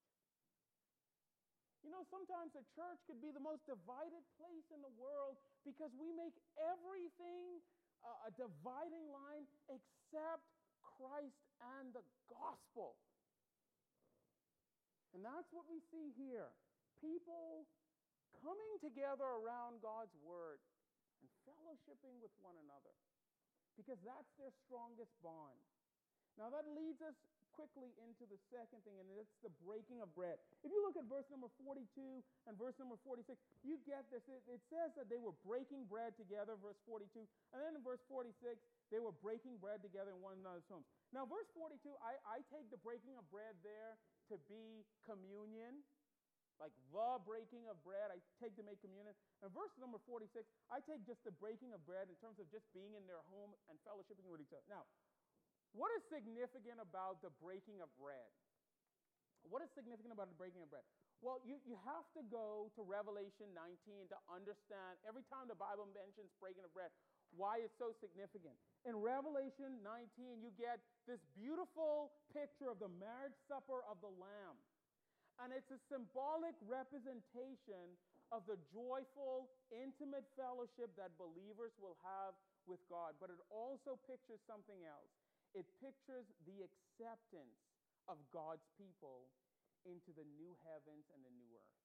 You 1.82 1.90
know, 1.90 2.06
sometimes 2.12 2.54
a 2.54 2.62
church 2.78 3.00
could 3.10 3.24
be 3.24 3.34
the 3.34 3.42
most 3.42 3.66
divided 3.66 4.22
place 4.38 4.68
in 4.70 4.84
the 4.86 4.94
world 5.00 5.40
because 5.66 5.90
we 5.98 6.14
make 6.14 6.36
everything 6.60 7.64
uh, 8.06 8.30
a 8.30 8.32
dividing 8.38 9.10
line 9.10 9.50
except 9.66 10.46
Christ 10.84 11.42
and 11.80 11.90
the 11.96 12.06
gospel. 12.30 13.00
And 15.18 15.26
that's 15.26 15.50
what 15.50 15.66
we 15.66 15.82
see 15.90 16.14
here 16.14 16.54
people 17.02 17.66
coming 18.40 18.74
together 18.80 19.28
around 19.28 19.84
God's 19.84 20.16
word 20.24 20.64
and 21.20 21.28
fellowshipping 21.44 22.18
with 22.24 22.32
one 22.40 22.56
another 22.64 22.96
because 23.76 24.00
that's 24.04 24.32
their 24.40 24.52
strongest 24.68 25.12
bond. 25.20 25.60
Now, 26.40 26.48
that 26.48 26.64
leads 26.72 27.04
us 27.04 27.16
quickly 27.52 27.92
into 28.00 28.24
the 28.32 28.40
second 28.48 28.80
thing, 28.88 28.96
and 28.96 29.08
it's 29.20 29.36
the 29.44 29.52
breaking 29.62 30.00
of 30.00 30.08
bread. 30.16 30.40
If 30.64 30.72
you 30.72 30.80
look 30.80 30.96
at 30.96 31.06
verse 31.12 31.28
number 31.28 31.52
42 31.60 31.84
and 32.48 32.56
verse 32.56 32.80
number 32.80 32.96
46, 33.04 33.36
you 33.62 33.76
get 33.84 34.08
this. 34.08 34.24
It, 34.32 34.40
it, 34.48 34.64
says 34.72 34.96
that 34.96 35.12
they 35.12 35.20
were 35.20 35.36
breaking 35.44 35.86
bread 35.92 36.16
together, 36.16 36.56
verse 36.58 36.80
42, 36.88 37.28
and 37.52 37.60
then 37.60 37.76
in 37.76 37.84
verse 37.84 38.02
46, 38.08 38.32
they 38.90 39.04
were 39.04 39.14
breaking 39.20 39.60
bread 39.60 39.84
together 39.84 40.16
in 40.16 40.24
one 40.24 40.40
another's 40.40 40.66
homes. 40.72 40.88
Now, 41.12 41.28
verse 41.28 41.48
42, 41.54 41.84
I, 42.00 42.16
I 42.24 42.38
take 42.48 42.72
the 42.72 42.80
breaking 42.80 43.20
of 43.20 43.28
bread 43.28 43.60
there 43.62 44.00
to 44.32 44.40
be 44.48 44.88
communion, 45.04 45.84
like 46.62 46.72
the 46.94 47.18
breaking 47.26 47.66
of 47.66 47.82
bread. 47.82 48.14
I 48.14 48.22
take 48.38 48.54
to 48.62 48.64
make 48.64 48.78
communion. 48.86 49.18
And 49.42 49.50
verse 49.50 49.74
number 49.82 49.98
46, 50.06 50.46
I 50.70 50.78
take 50.86 51.02
just 51.10 51.26
the 51.26 51.34
breaking 51.34 51.74
of 51.74 51.82
bread 51.90 52.06
in 52.06 52.16
terms 52.22 52.38
of 52.38 52.46
just 52.54 52.70
being 52.78 52.94
in 52.94 53.04
their 53.10 53.26
home 53.34 53.58
and 53.66 53.76
fellowshipping 53.82 54.30
with 54.30 54.46
each 54.46 54.54
other. 54.54 54.64
Now, 54.70 54.86
what 55.74 55.90
is 55.98 56.06
significant 56.06 56.78
about 56.78 57.26
the 57.26 57.34
breaking 57.42 57.82
of 57.82 57.90
bread? 57.98 58.30
What 59.50 59.66
is 59.66 59.74
significant 59.74 60.14
about 60.14 60.30
the 60.30 60.38
breaking 60.38 60.62
of 60.62 60.70
bread? 60.70 60.86
Well, 61.22 61.42
you, 61.42 61.58
you 61.66 61.78
have 61.86 62.06
to 62.18 62.22
go 62.30 62.70
to 62.78 62.82
Revelation 62.86 63.50
19 63.54 64.10
to 64.14 64.18
understand 64.30 65.02
every 65.06 65.26
time 65.30 65.50
the 65.50 65.58
Bible 65.58 65.90
mentions 65.94 66.34
breaking 66.38 66.66
of 66.66 66.74
bread, 66.74 66.94
why 67.34 67.62
it's 67.62 67.78
so 67.78 67.94
significant. 68.02 68.58
In 68.84 68.98
Revelation 68.98 69.82
19, 69.86 70.42
you 70.42 70.50
get 70.58 70.82
this 71.06 71.22
beautiful 71.38 72.12
picture 72.34 72.74
of 72.74 72.82
the 72.82 72.90
marriage 72.98 73.38
supper 73.46 73.86
of 73.86 74.02
the 74.02 74.10
Lamb. 74.18 74.58
And 75.42 75.50
it's 75.50 75.74
a 75.74 75.82
symbolic 75.90 76.54
representation 76.70 77.98
of 78.30 78.46
the 78.46 78.62
joyful, 78.70 79.50
intimate 79.74 80.24
fellowship 80.38 80.94
that 80.96 81.18
believers 81.18 81.74
will 81.82 81.98
have 82.06 82.38
with 82.70 82.80
God, 82.88 83.18
but 83.18 83.34
it 83.34 83.42
also 83.50 83.98
pictures 84.06 84.40
something 84.46 84.86
else. 84.86 85.12
It 85.58 85.66
pictures 85.82 86.30
the 86.46 86.64
acceptance 86.64 87.60
of 88.06 88.22
God's 88.30 88.64
people 88.78 89.28
into 89.84 90.14
the 90.14 90.24
new 90.38 90.54
heavens 90.64 91.10
and 91.12 91.26
the 91.26 91.34
new 91.34 91.50
earth. 91.58 91.82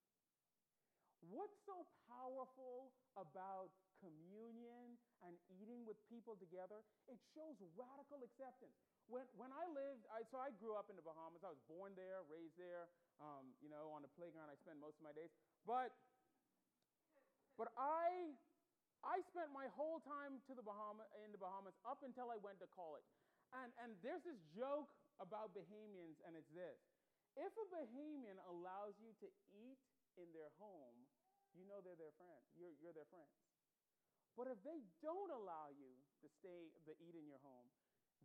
What's 1.33 1.57
so 1.65 1.89
powerful 2.07 2.93
about 3.17 3.73
communion 4.03 4.97
and 5.25 5.35
eating 5.49 5.85
with 5.89 5.97
people 6.07 6.37
together? 6.37 6.85
It 7.09 7.19
shows 7.33 7.57
radical 7.75 8.23
acceptance. 8.23 8.77
When, 9.07 9.25
when 9.39 9.55
I 9.55 9.65
lived, 9.71 10.05
I, 10.11 10.27
so 10.27 10.43
I 10.43 10.51
grew 10.59 10.75
up 10.75 10.91
in 10.91 10.97
the 10.99 11.07
Bahamas. 11.07 11.47
I 11.47 11.53
was 11.53 11.63
born 11.71 11.95
there, 11.95 12.27
raised 12.27 12.59
there. 12.59 12.91
Um, 13.23 13.55
you 13.63 13.71
know, 13.71 13.95
on 13.95 14.03
the 14.03 14.13
playground, 14.13 14.51
I 14.51 14.57
spend 14.59 14.83
most 14.83 14.99
of 14.99 15.05
my 15.07 15.15
days. 15.15 15.31
But, 15.63 15.95
but 17.55 17.71
I, 17.79 18.35
I 19.07 19.23
spent 19.31 19.55
my 19.55 19.71
whole 19.73 20.03
time 20.03 20.43
to 20.51 20.53
the 20.53 20.65
Bahama, 20.67 21.07
in 21.23 21.31
the 21.31 21.41
Bahamas 21.41 21.79
up 21.87 22.03
until 22.03 22.29
I 22.29 22.39
went 22.43 22.59
to 22.61 22.69
college. 22.75 23.07
And, 23.55 23.71
and 23.79 23.95
there's 24.03 24.27
this 24.27 24.43
joke 24.51 24.91
about 25.23 25.55
Bahamians, 25.55 26.19
and 26.27 26.35
it's 26.35 26.51
this 26.51 26.77
if 27.37 27.53
a 27.53 27.67
Bahamian 27.69 28.41
allows 28.49 28.97
you 28.97 29.13
to 29.21 29.29
eat 29.53 29.81
in 30.17 30.29
their 30.33 30.49
home, 30.57 31.05
you 31.53 31.69
know 31.69 31.85
they're 31.85 32.01
their 32.01 32.17
friend. 32.17 32.41
You're, 32.57 32.73
you're 32.81 32.97
their 32.97 33.09
friends. 33.13 33.33
But 34.37 34.53
if 34.53 34.61
they 34.61 34.85
don't 35.01 35.33
allow 35.33 35.73
you 35.73 35.97
to 36.21 36.27
stay 36.29 36.69
to 36.85 36.93
eat 37.01 37.17
in 37.17 37.25
your 37.25 37.41
home, 37.41 37.67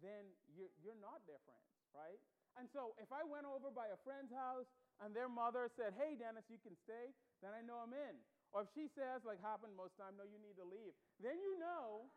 then 0.04 0.28
you're, 0.52 0.71
you're 0.84 1.00
not 1.00 1.24
their 1.24 1.39
friends, 1.47 1.71
right? 1.95 2.19
And 2.60 2.67
so 2.67 2.91
if 3.00 3.08
I 3.15 3.24
went 3.24 3.47
over 3.47 3.71
by 3.71 3.88
a 3.95 4.00
friend's 4.04 4.36
house 4.36 4.67
and 5.00 5.15
their 5.15 5.32
mother 5.32 5.71
said, 5.71 5.95
"Hey, 5.95 6.19
Dennis, 6.19 6.52
you 6.52 6.60
can 6.60 6.76
stay," 6.76 7.15
then 7.39 7.56
I 7.56 7.63
know 7.63 7.80
I'm 7.80 7.95
in. 7.95 8.19
Or 8.52 8.67
if 8.67 8.69
she 8.76 8.91
says, 8.91 9.24
like 9.24 9.39
happened 9.39 9.71
most 9.71 9.95
time, 9.95 10.19
"No, 10.19 10.28
you 10.28 10.36
need 10.36 10.60
to 10.60 10.67
leave," 10.67 10.91
then 11.24 11.39
you 11.39 11.56
know, 11.63 12.12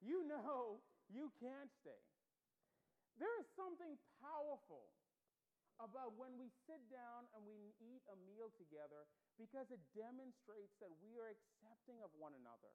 you 0.00 0.24
know 0.24 0.80
you 1.12 1.28
can't 1.36 1.68
stay. 1.84 2.00
There 3.20 3.32
is 3.44 3.46
something 3.52 4.00
powerful 4.24 4.88
about 5.76 6.16
when 6.16 6.40
we 6.40 6.48
sit 6.64 6.80
down 6.88 7.28
and 7.36 7.44
we 7.44 7.76
eat 7.76 8.00
a 8.08 8.16
meal 8.24 8.48
together 8.56 9.04
because 9.36 9.68
it 9.68 9.80
demonstrates 9.92 10.72
that 10.80 10.92
we 11.04 11.20
are 11.20 11.28
accepting 11.28 12.00
of 12.00 12.08
one 12.16 12.32
another. 12.40 12.72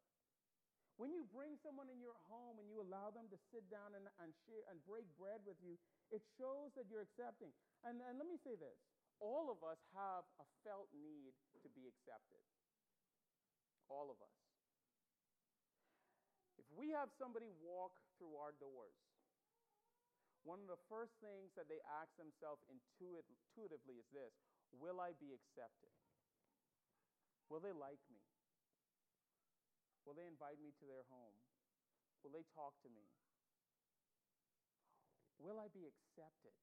When 0.97 1.13
you 1.13 1.29
bring 1.29 1.53
someone 1.61 1.93
in 1.93 2.01
your 2.01 2.17
home 2.25 2.57
and 2.57 2.65
you 2.65 2.81
allow 2.81 3.13
them 3.13 3.29
to 3.29 3.37
sit 3.53 3.65
down 3.69 3.93
and, 3.93 4.09
and 4.17 4.33
share 4.49 4.65
and 4.73 4.81
break 4.81 5.05
bread 5.13 5.45
with 5.45 5.61
you, 5.61 5.77
it 6.09 6.25
shows 6.41 6.73
that 6.73 6.89
you're 6.89 7.05
accepting. 7.05 7.53
And, 7.85 8.01
and 8.01 8.17
let 8.17 8.25
me 8.25 8.41
say 8.41 8.57
this 8.57 8.77
all 9.21 9.49
of 9.49 9.61
us 9.61 9.77
have 9.93 10.25
a 10.41 10.45
felt 10.65 10.89
need 10.93 11.33
to 11.61 11.69
be 11.73 11.85
accepted. 11.85 12.41
All 13.89 14.09
of 14.09 14.17
us. 14.19 14.37
If 16.57 16.65
we 16.73 16.91
have 16.97 17.13
somebody 17.15 17.47
walk 17.61 17.93
through 18.17 18.33
our 18.41 18.57
doors 18.57 18.97
one 20.47 20.63
of 20.63 20.71
the 20.71 20.79
first 20.87 21.11
things 21.19 21.51
that 21.59 21.67
they 21.67 21.83
ask 21.99 22.07
themselves 22.15 22.63
intuitively 22.71 23.99
is 23.99 24.07
this 24.15 24.31
Will 24.79 24.99
I 25.03 25.11
be 25.19 25.35
accepted? 25.35 25.91
Will 27.51 27.59
they 27.59 27.75
like 27.75 27.99
me? 28.07 28.26
Will 30.07 30.15
they 30.15 30.23
invite 30.23 30.55
me 30.63 30.71
to 30.79 30.85
their 30.87 31.03
home? 31.11 31.35
Will 32.23 32.31
they 32.31 32.47
talk 32.55 32.79
to 32.87 32.89
me? 32.89 33.03
Will 35.35 35.59
I 35.59 35.67
be 35.67 35.83
accepted? 35.83 36.55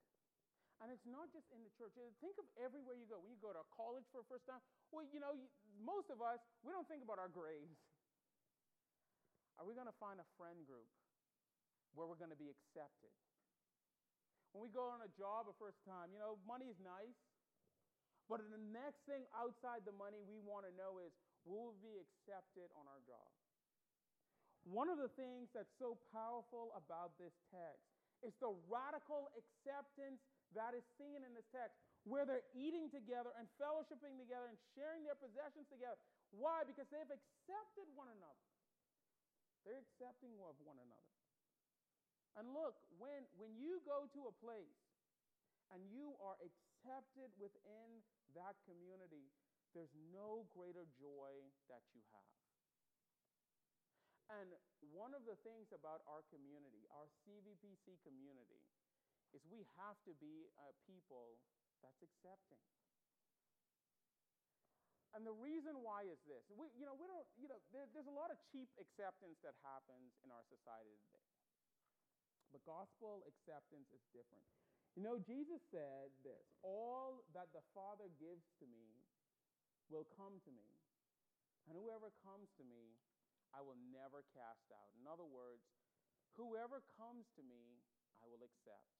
And 0.80 0.88
it's 0.88 1.04
not 1.04 1.28
just 1.28 1.46
in 1.52 1.60
the 1.60 1.70
church. 1.76 1.92
Think 2.24 2.40
of 2.40 2.48
everywhere 2.56 2.96
you 2.96 3.04
go. 3.04 3.20
When 3.20 3.30
you 3.30 3.38
go 3.38 3.52
to 3.52 3.62
college 3.68 4.08
for 4.08 4.24
the 4.24 4.28
first 4.32 4.48
time, 4.48 4.64
well, 4.88 5.04
you 5.12 5.20
know, 5.20 5.36
most 5.76 6.08
of 6.08 6.24
us, 6.24 6.40
we 6.64 6.72
don't 6.72 6.88
think 6.88 7.04
about 7.04 7.20
our 7.20 7.28
grades. 7.28 7.78
Are 9.60 9.68
we 9.68 9.76
going 9.76 9.92
to 9.92 9.98
find 10.02 10.18
a 10.18 10.28
friend 10.40 10.64
group 10.64 10.88
where 11.94 12.08
we're 12.08 12.18
going 12.18 12.34
to 12.34 12.40
be 12.40 12.50
accepted? 12.50 13.12
When 14.50 14.64
we 14.66 14.70
go 14.72 14.88
on 14.88 15.04
a 15.04 15.10
job 15.14 15.46
a 15.46 15.54
first 15.60 15.84
time, 15.84 16.10
you 16.10 16.18
know, 16.18 16.40
money 16.48 16.66
is 16.66 16.80
nice. 16.82 17.18
But 18.26 18.40
the 18.48 18.62
next 18.72 19.04
thing 19.04 19.28
outside 19.36 19.84
the 19.84 19.94
money 19.94 20.24
we 20.24 20.40
want 20.40 20.64
to 20.64 20.72
know 20.74 20.96
is 20.96 21.12
will 21.44 21.76
be 21.80 22.00
accepted 22.00 22.68
on 22.76 22.88
our 22.88 23.00
job? 23.04 23.28
One 24.64 24.88
of 24.88 24.96
the 24.96 25.12
things 25.12 25.52
that's 25.52 25.72
so 25.76 26.00
powerful 26.08 26.72
about 26.72 27.20
this 27.20 27.36
text 27.52 27.84
is 28.24 28.32
the 28.40 28.56
radical 28.72 29.28
acceptance 29.36 30.24
that 30.56 30.72
is 30.72 30.84
seen 30.96 31.20
in 31.20 31.36
this 31.36 31.44
text, 31.52 31.76
where 32.08 32.24
they're 32.24 32.48
eating 32.56 32.88
together 32.88 33.32
and 33.36 33.44
fellowshipping 33.60 34.16
together 34.16 34.48
and 34.48 34.56
sharing 34.72 35.04
their 35.04 35.18
possessions 35.20 35.68
together. 35.68 36.00
Why? 36.32 36.64
Because 36.64 36.88
they've 36.88 37.12
accepted 37.12 37.86
one 37.92 38.08
another. 38.08 38.44
They're 39.68 39.80
accepting 39.80 40.36
of 40.40 40.56
one 40.64 40.80
another. 40.80 41.12
And 42.40 42.50
look, 42.52 42.76
when, 42.96 43.24
when 43.36 43.52
you 43.56 43.84
go 43.84 44.08
to 44.10 44.20
a 44.28 44.34
place 44.40 44.80
and 45.72 45.80
you 45.88 46.16
are 46.20 46.36
accepted 46.40 47.30
within 47.40 47.88
that 48.36 48.58
community, 48.68 49.28
there's 49.74 49.92
no 50.14 50.46
greater 50.54 50.86
joy 50.96 51.44
that 51.68 51.82
you 51.92 52.00
have. 52.14 52.34
And 54.40 54.48
one 54.94 55.12
of 55.12 55.28
the 55.28 55.36
things 55.44 55.68
about 55.74 56.00
our 56.08 56.24
community, 56.32 56.88
our 56.94 57.10
CVPC 57.26 58.00
community, 58.06 58.62
is 59.36 59.44
we 59.50 59.66
have 59.76 59.98
to 60.08 60.14
be 60.16 60.48
a 60.62 60.70
people 60.88 61.36
that's 61.82 62.00
accepting. 62.00 62.62
And 65.14 65.22
the 65.22 65.34
reason 65.34 65.78
why 65.84 66.08
is 66.10 66.18
this. 66.26 66.42
We, 66.50 66.66
you 66.74 66.82
know, 66.82 66.98
we 66.98 67.06
don't, 67.06 67.26
you 67.38 67.46
know, 67.46 67.60
there, 67.70 67.86
there's 67.94 68.10
a 68.10 68.16
lot 68.16 68.34
of 68.34 68.38
cheap 68.50 68.66
acceptance 68.80 69.38
that 69.46 69.54
happens 69.62 70.10
in 70.26 70.32
our 70.34 70.42
society 70.50 70.98
today. 71.06 71.30
But 72.50 72.66
gospel 72.66 73.22
acceptance 73.26 73.90
is 73.94 74.02
different. 74.10 74.42
You 74.98 75.02
know, 75.02 75.18
Jesus 75.22 75.62
said 75.70 76.10
this 76.22 76.46
All 76.62 77.22
that 77.34 77.50
the 77.54 77.62
Father 77.74 78.10
gives 78.18 78.46
to 78.62 78.66
me 78.66 79.03
will 79.88 80.08
come 80.16 80.40
to 80.44 80.52
me. 80.52 80.68
And 81.68 81.76
whoever 81.76 82.12
comes 82.20 82.52
to 82.60 82.64
me, 82.64 82.96
I 83.54 83.64
will 83.64 83.78
never 83.94 84.26
cast 84.34 84.68
out. 84.74 84.90
In 84.98 85.06
other 85.08 85.24
words, 85.24 85.64
whoever 86.36 86.82
comes 86.98 87.30
to 87.38 87.42
me, 87.46 87.80
I 88.20 88.28
will 88.28 88.42
accept. 88.42 88.90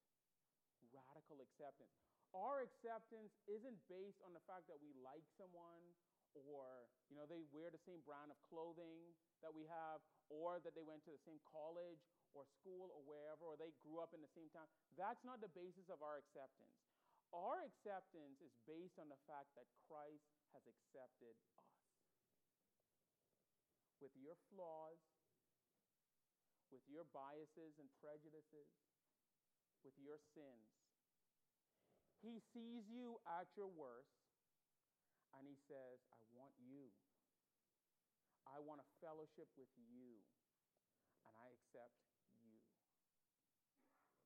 Radical 0.95 1.43
acceptance. 1.43 1.93
Our 2.35 2.63
acceptance 2.63 3.35
isn't 3.47 3.79
based 3.87 4.23
on 4.23 4.35
the 4.35 4.43
fact 4.47 4.67
that 4.71 4.79
we 4.79 4.95
like 5.03 5.27
someone 5.39 5.95
or, 6.35 6.91
you 7.07 7.15
know, 7.15 7.31
they 7.31 7.47
wear 7.55 7.71
the 7.71 7.83
same 7.87 8.03
brand 8.03 8.31
of 8.35 8.39
clothing 8.51 9.15
that 9.39 9.55
we 9.55 9.71
have 9.71 10.03
or 10.27 10.59
that 10.67 10.75
they 10.75 10.83
went 10.83 11.07
to 11.07 11.15
the 11.15 11.23
same 11.23 11.39
college 11.47 12.03
or 12.35 12.43
school 12.59 12.91
or 12.91 13.07
wherever, 13.07 13.47
or 13.47 13.55
they 13.55 13.71
grew 13.87 14.03
up 14.03 14.11
in 14.11 14.19
the 14.19 14.31
same 14.35 14.51
town. 14.51 14.67
That's 14.99 15.23
not 15.23 15.39
the 15.39 15.51
basis 15.55 15.87
of 15.87 16.03
our 16.03 16.19
acceptance. 16.19 16.75
Our 17.35 17.67
acceptance 17.67 18.39
is 18.39 18.55
based 18.63 18.95
on 19.03 19.11
the 19.11 19.19
fact 19.27 19.51
that 19.59 19.67
Christ 19.91 20.31
has 20.55 20.63
accepted 20.71 21.35
us. 21.59 21.75
With 23.99 24.15
your 24.15 24.39
flaws, 24.55 25.03
with 26.71 26.87
your 26.87 27.11
biases 27.11 27.75
and 27.83 27.91
prejudices, 27.99 28.71
with 29.83 29.95
your 29.99 30.23
sins. 30.35 30.71
He 32.23 32.41
sees 32.55 32.89
you 32.89 33.19
at 33.27 33.51
your 33.59 33.69
worst 33.69 34.15
and 35.35 35.45
he 35.45 35.59
says, 35.67 36.01
I 36.15 36.23
want 36.33 36.55
you. 36.63 36.89
I 38.47 38.63
want 38.63 38.81
a 38.81 38.89
fellowship 39.03 39.51
with 39.59 39.71
you. 39.77 40.23
And 41.27 41.35
I 41.37 41.51
accept 41.53 41.95
you. 42.31 42.59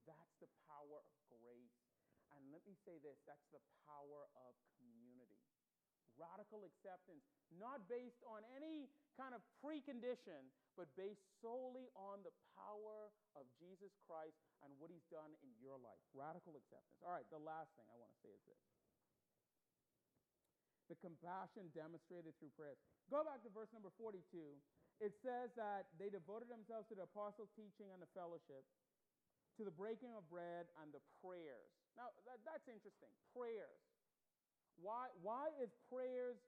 That's 0.04 0.36
the 0.40 0.50
power 0.68 1.00
of 1.00 1.16
grace. 1.28 1.80
And 2.36 2.47
let 2.58 2.66
me 2.66 2.74
say 2.82 2.98
this 2.98 3.22
that's 3.22 3.46
the 3.54 3.62
power 3.86 4.26
of 4.34 4.52
community. 4.82 5.38
Radical 6.18 6.66
acceptance, 6.66 7.22
not 7.54 7.86
based 7.86 8.26
on 8.26 8.42
any 8.58 8.90
kind 9.14 9.30
of 9.30 9.38
precondition, 9.62 10.50
but 10.74 10.90
based 10.98 11.22
solely 11.38 11.86
on 11.94 12.26
the 12.26 12.34
power 12.58 13.14
of 13.38 13.46
Jesus 13.62 13.94
Christ 14.02 14.34
and 14.66 14.74
what 14.82 14.90
he's 14.90 15.06
done 15.14 15.30
in 15.46 15.54
your 15.62 15.78
life. 15.78 16.02
Radical 16.10 16.58
acceptance. 16.58 16.98
All 17.06 17.14
right, 17.14 17.26
the 17.30 17.38
last 17.38 17.70
thing 17.78 17.86
I 17.86 17.94
want 17.94 18.10
to 18.10 18.18
say 18.18 18.34
is 18.34 18.42
this 18.50 18.58
the 20.90 20.98
compassion 20.98 21.70
demonstrated 21.76 22.34
through 22.40 22.50
prayer. 22.58 22.74
Go 23.12 23.22
back 23.22 23.44
to 23.46 23.52
verse 23.54 23.70
number 23.70 23.92
42 24.00 24.26
it 24.98 25.14
says 25.22 25.54
that 25.54 25.86
they 25.94 26.10
devoted 26.10 26.50
themselves 26.50 26.90
to 26.90 26.98
the 26.98 27.06
apostles' 27.06 27.54
teaching 27.54 27.94
and 27.94 28.02
the 28.02 28.10
fellowship, 28.18 28.66
to 29.54 29.62
the 29.62 29.70
breaking 29.70 30.10
of 30.18 30.26
bread 30.26 30.66
and 30.82 30.90
the 30.90 31.02
prayers. 31.22 31.70
Now, 31.98 32.14
that, 32.30 32.38
that's 32.46 32.70
interesting. 32.70 33.10
Prayers. 33.34 33.82
Why, 34.78 35.10
why 35.26 35.50
is 35.58 35.74
prayers 35.90 36.38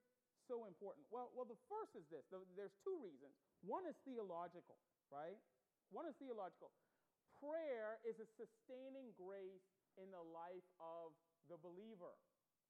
so 0.47 0.71
important? 0.71 1.03
Well, 1.11 1.35
well, 1.35 1.45
the 1.45 1.59
first 1.67 1.99
is 1.99 2.07
this 2.07 2.23
there's 2.31 2.75
two 2.87 2.95
reasons. 3.03 3.35
One 3.67 3.83
is 3.91 3.99
theological, 4.07 4.79
right? 5.11 5.37
One 5.91 6.07
is 6.07 6.15
theological. 6.23 6.71
Prayer 7.43 7.99
is 8.07 8.23
a 8.23 8.29
sustaining 8.39 9.11
grace 9.19 9.67
in 9.99 10.15
the 10.15 10.23
life 10.23 10.67
of 10.79 11.11
the 11.51 11.59
believer. 11.59 12.15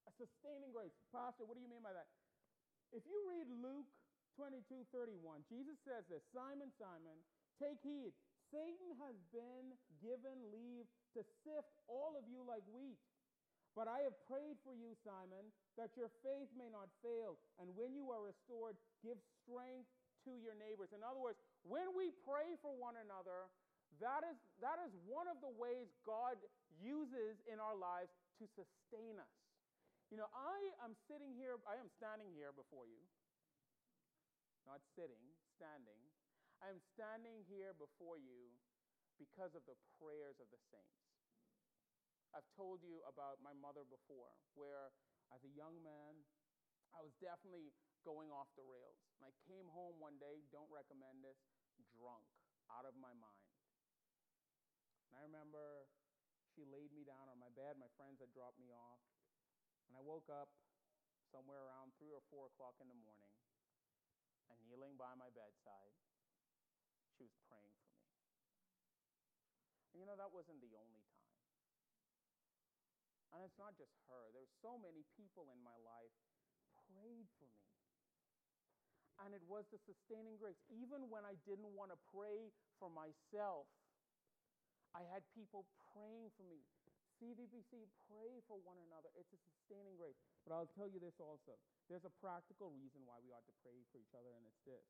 A 0.09 0.11
sustaining 0.17 0.73
grace. 0.73 0.97
Pastor, 1.13 1.45
what 1.45 1.53
do 1.53 1.61
you 1.61 1.69
mean 1.69 1.85
by 1.85 1.93
that? 1.93 2.09
If 2.89 3.05
you 3.05 3.21
read 3.29 3.45
Luke 3.61 3.87
22 4.33 4.89
31, 4.89 5.45
Jesus 5.45 5.77
says 5.85 6.09
this 6.09 6.25
Simon, 6.33 6.73
Simon, 6.81 7.21
take 7.61 7.77
heed. 7.85 8.17
Satan 8.51 8.91
has 8.99 9.15
been 9.31 9.71
given 10.03 10.35
leave 10.51 10.85
to 11.15 11.23
sift 11.43 11.79
all 11.87 12.19
of 12.19 12.27
you 12.27 12.43
like 12.43 12.67
wheat. 12.67 12.99
But 13.71 13.87
I 13.87 14.03
have 14.03 14.15
prayed 14.27 14.59
for 14.67 14.75
you, 14.75 14.91
Simon, 14.99 15.47
that 15.79 15.95
your 15.95 16.11
faith 16.19 16.51
may 16.59 16.67
not 16.67 16.91
fail. 16.99 17.39
And 17.55 17.71
when 17.79 17.95
you 17.95 18.11
are 18.11 18.19
restored, 18.19 18.75
give 18.99 19.15
strength 19.39 19.87
to 20.27 20.35
your 20.35 20.59
neighbors. 20.59 20.91
In 20.91 20.99
other 20.99 21.23
words, 21.23 21.39
when 21.63 21.95
we 21.95 22.11
pray 22.27 22.59
for 22.59 22.75
one 22.75 22.99
another, 22.99 23.47
that 24.03 24.27
is, 24.27 24.35
that 24.59 24.83
is 24.83 24.91
one 25.07 25.31
of 25.31 25.39
the 25.39 25.51
ways 25.55 25.87
God 26.03 26.35
uses 26.83 27.39
in 27.47 27.63
our 27.63 27.79
lives 27.79 28.11
to 28.43 28.45
sustain 28.51 29.15
us. 29.15 29.35
You 30.11 30.19
know, 30.19 30.27
I 30.35 30.59
am 30.83 30.91
sitting 31.07 31.31
here, 31.31 31.55
I 31.63 31.79
am 31.79 31.87
standing 31.95 32.35
here 32.35 32.51
before 32.51 32.91
you. 32.91 32.99
Not 34.67 34.83
sitting, 34.99 35.23
standing. 35.55 36.10
I 36.61 36.69
am 36.69 36.77
standing 36.93 37.41
here 37.49 37.73
before 37.73 38.21
you 38.21 38.53
because 39.17 39.57
of 39.57 39.65
the 39.65 39.73
prayers 39.97 40.37
of 40.37 40.45
the 40.53 40.61
saints. 40.69 41.09
I've 42.37 42.47
told 42.53 42.85
you 42.85 43.01
about 43.09 43.41
my 43.41 43.51
mother 43.57 43.81
before, 43.83 44.37
where 44.53 44.93
as 45.33 45.41
a 45.41 45.51
young 45.51 45.81
man, 45.81 46.21
I 46.93 47.01
was 47.01 47.17
definitely 47.17 47.73
going 48.05 48.29
off 48.29 48.47
the 48.53 48.63
rails. 48.63 49.01
And 49.17 49.25
I 49.25 49.33
came 49.49 49.67
home 49.73 49.97
one 49.97 50.21
day, 50.21 50.45
don't 50.53 50.69
recommend 50.69 51.25
this, 51.25 51.41
drunk, 51.97 52.29
out 52.69 52.85
of 52.85 52.93
my 53.01 53.11
mind. 53.17 53.51
And 55.09 55.17
I 55.17 55.25
remember 55.25 55.89
she 56.53 56.61
laid 56.69 56.93
me 56.93 57.01
down 57.01 57.25
on 57.25 57.41
my 57.41 57.49
bed. 57.57 57.81
My 57.81 57.89
friends 57.97 58.21
had 58.21 58.29
dropped 58.37 58.61
me 58.61 58.69
off. 58.69 59.01
And 59.89 59.97
I 59.97 60.01
woke 60.05 60.29
up 60.29 60.53
somewhere 61.33 61.65
around 61.67 61.97
3 61.97 62.13
or 62.13 62.21
4 62.29 62.53
o'clock 62.53 62.77
in 62.79 62.87
the 62.87 63.01
morning. 63.01 63.33
And 64.47 64.61
kneeling 64.69 64.95
by 64.95 65.17
my 65.17 65.27
bedside, 65.33 65.95
she 67.15 67.27
was 67.27 67.35
praying 67.47 67.75
for 67.75 67.91
me. 67.91 68.07
And 69.90 69.90
you 70.01 70.09
know, 70.09 70.17
that 70.17 70.33
wasn't 70.33 70.57
the 70.65 70.73
only 70.73 71.05
time. 71.13 71.37
And 73.37 73.45
it's 73.45 73.61
not 73.61 73.77
just 73.77 73.93
her, 74.09 74.33
there's 74.33 74.49
so 74.65 74.81
many 74.81 75.05
people 75.13 75.53
in 75.53 75.61
my 75.61 75.77
life 75.85 76.17
prayed 76.89 77.29
for 77.37 77.45
me. 77.45 77.69
And 79.21 79.37
it 79.37 79.45
was 79.45 79.69
the 79.69 79.77
sustaining 79.85 80.41
grace. 80.41 80.57
Even 80.73 81.05
when 81.13 81.21
I 81.21 81.37
didn't 81.45 81.69
want 81.77 81.93
to 81.93 81.99
pray 82.09 82.49
for 82.81 82.89
myself, 82.89 83.69
I 84.97 85.05
had 85.05 85.21
people 85.37 85.69
praying 85.93 86.33
for 86.33 86.43
me. 86.49 86.65
CVBC, 87.21 87.85
pray 88.09 88.41
for 88.49 88.57
one 88.65 88.81
another. 88.89 89.13
It's 89.13 89.29
a 89.29 89.39
sustaining 89.53 89.93
grace. 90.01 90.17
But 90.41 90.57
I'll 90.57 90.73
tell 90.73 90.89
you 90.89 90.97
this 90.97 91.21
also 91.21 91.61
there's 91.85 92.09
a 92.09 92.17
practical 92.17 92.73
reason 92.73 93.05
why 93.05 93.21
we 93.21 93.29
ought 93.29 93.45
to 93.45 93.55
pray 93.61 93.77
for 93.93 94.01
each 94.01 94.17
other, 94.17 94.33
and 94.33 94.41
it's 94.49 94.65
this 94.65 94.89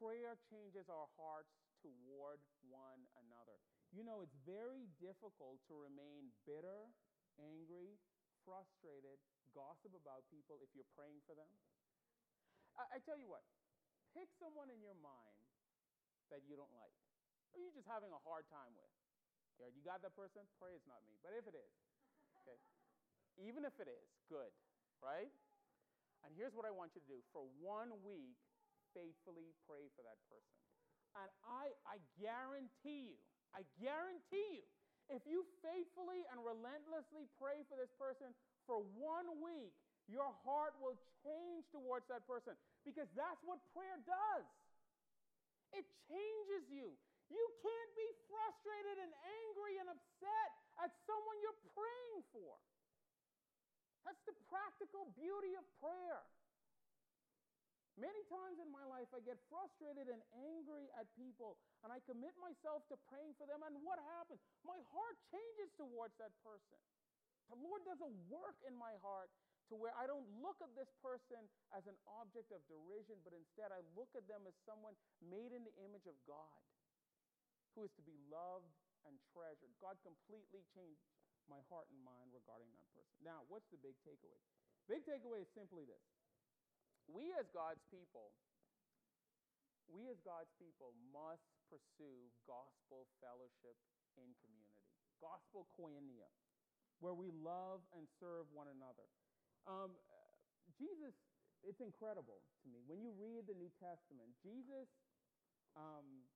prayer 0.00 0.32
changes 0.48 0.88
our 0.88 1.12
hearts 1.20 1.52
toward 1.80 2.40
one 2.68 3.02
another. 3.16 3.58
You 3.90 4.06
know, 4.06 4.22
it's 4.22 4.36
very 4.46 4.86
difficult 5.00 5.60
to 5.66 5.74
remain 5.74 6.30
bitter 6.46 6.92
angry, 7.40 7.96
frustrated, 8.44 9.16
gossip 9.56 9.92
about 9.96 10.28
people 10.28 10.60
if 10.60 10.70
you're 10.76 10.88
praying 10.92 11.24
for 11.24 11.32
them? 11.32 11.50
I, 12.76 12.96
I 12.96 13.02
tell 13.02 13.18
you 13.18 13.28
what, 13.28 13.44
pick 14.12 14.30
someone 14.36 14.68
in 14.68 14.80
your 14.84 14.96
mind 15.00 15.44
that 16.30 16.46
you 16.46 16.54
don't 16.54 16.72
like, 16.76 16.94
or 17.50 17.58
you're 17.58 17.74
just 17.74 17.88
having 17.88 18.12
a 18.14 18.20
hard 18.22 18.46
time 18.52 18.72
with. 18.76 18.92
You 19.76 19.84
got 19.84 20.00
that 20.00 20.16
person? 20.16 20.40
Pray 20.56 20.72
it's 20.72 20.88
not 20.88 21.04
me. 21.04 21.20
But 21.20 21.36
if 21.36 21.44
it 21.44 21.52
is, 21.52 21.74
okay, 22.40 22.56
even 23.46 23.68
if 23.68 23.76
it 23.76 23.92
is, 23.92 24.08
good, 24.32 24.48
right? 25.04 25.28
And 26.24 26.32
here's 26.32 26.56
what 26.56 26.64
I 26.64 26.72
want 26.72 26.96
you 26.96 27.04
to 27.04 27.10
do 27.10 27.20
for 27.28 27.44
one 27.60 27.92
week, 28.00 28.40
faithfully 28.96 29.52
pray 29.68 29.92
for 29.92 30.00
that 30.00 30.16
person. 30.32 30.56
And 31.18 31.28
I, 31.42 31.74
I 31.86 31.96
guarantee 32.18 33.14
you, 33.14 33.18
I 33.50 33.66
guarantee 33.82 34.62
you, 34.62 34.66
if 35.10 35.26
you 35.26 35.42
faithfully 35.58 36.22
and 36.30 36.38
relentlessly 36.38 37.26
pray 37.34 37.66
for 37.66 37.74
this 37.74 37.90
person 37.98 38.30
for 38.62 38.78
one 38.94 39.26
week, 39.42 39.74
your 40.06 40.30
heart 40.46 40.78
will 40.78 40.94
change 41.26 41.66
towards 41.74 42.06
that 42.06 42.22
person 42.30 42.54
because 42.86 43.10
that's 43.18 43.42
what 43.42 43.58
prayer 43.74 43.98
does. 44.06 44.46
It 45.74 45.86
changes 46.06 46.70
you. 46.70 46.94
You 47.30 47.44
can't 47.62 47.92
be 47.94 48.08
frustrated 48.26 49.06
and 49.06 49.12
angry 49.22 49.78
and 49.78 49.86
upset 49.90 50.50
at 50.82 50.90
someone 51.06 51.38
you're 51.42 51.62
praying 51.74 52.22
for. 52.34 52.58
That's 54.02 54.22
the 54.26 54.34
practical 54.50 55.10
beauty 55.14 55.54
of 55.54 55.62
prayer. 55.78 56.22
Many 58.00 58.24
times 58.32 58.56
in 58.56 58.72
my 58.72 58.80
life, 58.88 59.12
I 59.12 59.20
get 59.20 59.36
frustrated 59.52 60.08
and 60.08 60.24
angry 60.32 60.88
at 60.96 61.04
people, 61.20 61.60
and 61.84 61.92
I 61.92 62.00
commit 62.08 62.32
myself 62.40 62.88
to 62.88 62.96
praying 63.12 63.36
for 63.36 63.44
them, 63.44 63.60
and 63.60 63.76
what 63.84 64.00
happens? 64.16 64.40
My 64.64 64.80
heart 64.88 65.20
changes 65.28 65.68
towards 65.76 66.16
that 66.16 66.32
person. 66.40 66.80
The 67.52 67.60
Lord 67.60 67.84
does 67.84 68.00
a 68.00 68.08
work 68.32 68.56
in 68.64 68.72
my 68.72 68.96
heart 69.04 69.28
to 69.68 69.76
where 69.76 69.92
I 70.00 70.08
don't 70.08 70.24
look 70.40 70.56
at 70.64 70.72
this 70.72 70.88
person 71.04 71.44
as 71.76 71.84
an 71.84 71.98
object 72.08 72.48
of 72.56 72.64
derision, 72.72 73.20
but 73.20 73.36
instead 73.36 73.68
I 73.68 73.84
look 73.92 74.08
at 74.16 74.24
them 74.24 74.48
as 74.48 74.56
someone 74.64 74.96
made 75.20 75.52
in 75.52 75.62
the 75.68 75.76
image 75.84 76.08
of 76.08 76.16
God 76.24 76.64
who 77.76 77.84
is 77.84 77.92
to 78.00 78.02
be 78.02 78.16
loved 78.32 78.70
and 79.04 79.14
treasured. 79.30 79.70
God 79.78 80.00
completely 80.00 80.64
changed 80.72 81.04
my 81.46 81.60
heart 81.68 81.86
and 81.92 82.00
mind 82.00 82.32
regarding 82.32 82.70
that 82.72 82.88
person. 82.96 83.14
Now, 83.22 83.44
what's 83.46 83.68
the 83.68 83.78
big 83.78 83.94
takeaway? 84.02 84.40
Big 84.88 85.06
takeaway 85.06 85.44
is 85.44 85.50
simply 85.54 85.86
this 85.86 86.02
we 87.10 87.34
as 87.38 87.46
God's 87.50 87.82
people, 87.90 88.30
we 89.90 90.06
as 90.06 90.18
God's 90.22 90.50
people 90.58 90.94
must 91.10 91.46
pursue 91.66 92.30
gospel 92.46 93.10
fellowship 93.18 93.74
in 94.18 94.30
community, 94.42 94.86
gospel 95.18 95.66
koinonia, 95.74 96.30
where 97.02 97.14
we 97.14 97.34
love 97.34 97.82
and 97.94 98.06
serve 98.22 98.46
one 98.54 98.70
another. 98.70 99.06
Um, 99.66 99.94
Jesus, 100.78 101.14
it's 101.66 101.82
incredible 101.82 102.40
to 102.62 102.66
me. 102.70 102.80
When 102.86 103.02
you 103.02 103.12
read 103.18 103.50
the 103.50 103.58
New 103.58 103.70
Testament, 103.82 104.30
Jesus, 104.40 104.88
um, 105.74 106.26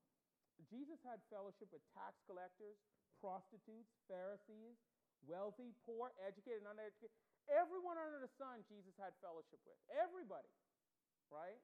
Jesus 0.70 0.98
had 1.02 1.22
fellowship 1.30 1.70
with 1.70 1.82
tax 1.94 2.18
collectors, 2.26 2.78
prostitutes, 3.18 3.94
Pharisees, 4.06 4.78
wealthy, 5.24 5.72
poor, 5.88 6.12
educated, 6.20 6.62
uneducated. 6.66 7.14
Everyone 7.48 8.00
under 8.00 8.20
the 8.20 8.32
sun, 8.40 8.64
Jesus 8.68 8.96
had 8.96 9.12
fellowship 9.20 9.60
with. 9.64 9.76
Everybody 9.92 10.48
right? 11.32 11.60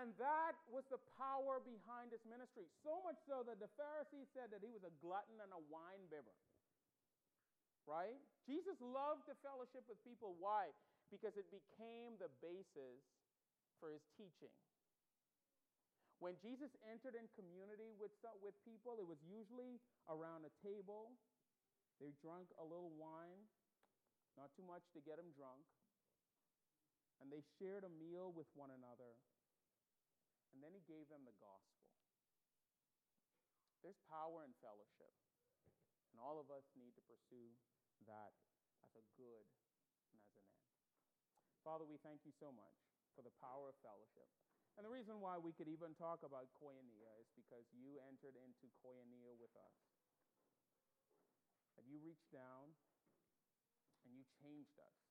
And 0.00 0.16
that 0.16 0.56
was 0.72 0.88
the 0.88 1.00
power 1.20 1.60
behind 1.60 2.16
his 2.16 2.24
ministry. 2.24 2.64
So 2.80 3.04
much 3.04 3.20
so 3.28 3.44
that 3.44 3.60
the 3.60 3.68
Pharisees 3.76 4.32
said 4.32 4.48
that 4.48 4.64
he 4.64 4.72
was 4.72 4.88
a 4.88 4.94
glutton 5.04 5.36
and 5.36 5.52
a 5.52 5.60
wine 5.68 6.08
bibber. 6.08 6.32
Right? 7.84 8.16
Jesus 8.48 8.78
loved 8.80 9.28
to 9.28 9.36
fellowship 9.44 9.84
with 9.84 10.00
people. 10.00 10.38
Why? 10.40 10.72
Because 11.12 11.36
it 11.36 11.44
became 11.52 12.16
the 12.16 12.32
basis 12.40 13.04
for 13.76 13.92
his 13.92 14.00
teaching. 14.16 14.54
When 16.22 16.38
Jesus 16.38 16.72
entered 16.86 17.18
in 17.18 17.26
community 17.34 17.92
with, 17.98 18.14
with 18.40 18.54
people, 18.62 18.96
it 19.02 19.04
was 19.04 19.18
usually 19.26 19.82
around 20.06 20.46
a 20.46 20.52
table. 20.62 21.12
They 21.98 22.14
drank 22.22 22.48
a 22.56 22.64
little 22.64 22.94
wine, 22.94 23.42
not 24.38 24.54
too 24.54 24.62
much 24.64 24.86
to 24.94 25.02
get 25.02 25.18
them 25.18 25.34
drunk 25.34 25.66
and 27.22 27.30
they 27.30 27.46
shared 27.62 27.86
a 27.86 27.98
meal 28.02 28.34
with 28.34 28.50
one 28.58 28.74
another. 28.74 29.14
And 30.50 30.58
then 30.58 30.74
he 30.74 30.82
gave 30.90 31.06
them 31.06 31.22
the 31.22 31.38
gospel. 31.38 31.86
There's 33.86 34.02
power 34.10 34.42
in 34.42 34.50
fellowship, 34.58 35.14
and 36.10 36.18
all 36.18 36.42
of 36.42 36.50
us 36.50 36.66
need 36.74 36.98
to 36.98 37.02
pursue 37.06 37.54
that 38.10 38.34
as 38.82 38.90
a 38.98 39.06
good 39.14 39.46
and 40.10 40.18
as 40.18 40.34
an 40.34 40.46
end. 40.50 40.66
Father, 41.62 41.86
we 41.86 42.02
thank 42.02 42.26
you 42.26 42.34
so 42.34 42.50
much 42.50 42.78
for 43.14 43.22
the 43.22 43.34
power 43.38 43.70
of 43.70 43.78
fellowship. 43.86 44.26
And 44.74 44.82
the 44.82 44.92
reason 44.92 45.22
why 45.22 45.38
we 45.38 45.54
could 45.54 45.70
even 45.70 45.94
talk 45.94 46.26
about 46.26 46.50
koinonia 46.58 47.10
is 47.22 47.30
because 47.38 47.70
you 47.70 48.02
entered 48.02 48.34
into 48.34 48.66
koinonia 48.82 49.34
with 49.38 49.54
us. 49.54 49.78
That 51.78 51.86
you 51.86 52.02
reached 52.02 52.30
down 52.30 52.74
and 54.06 54.10
you 54.14 54.22
changed 54.42 54.78
us 54.78 55.02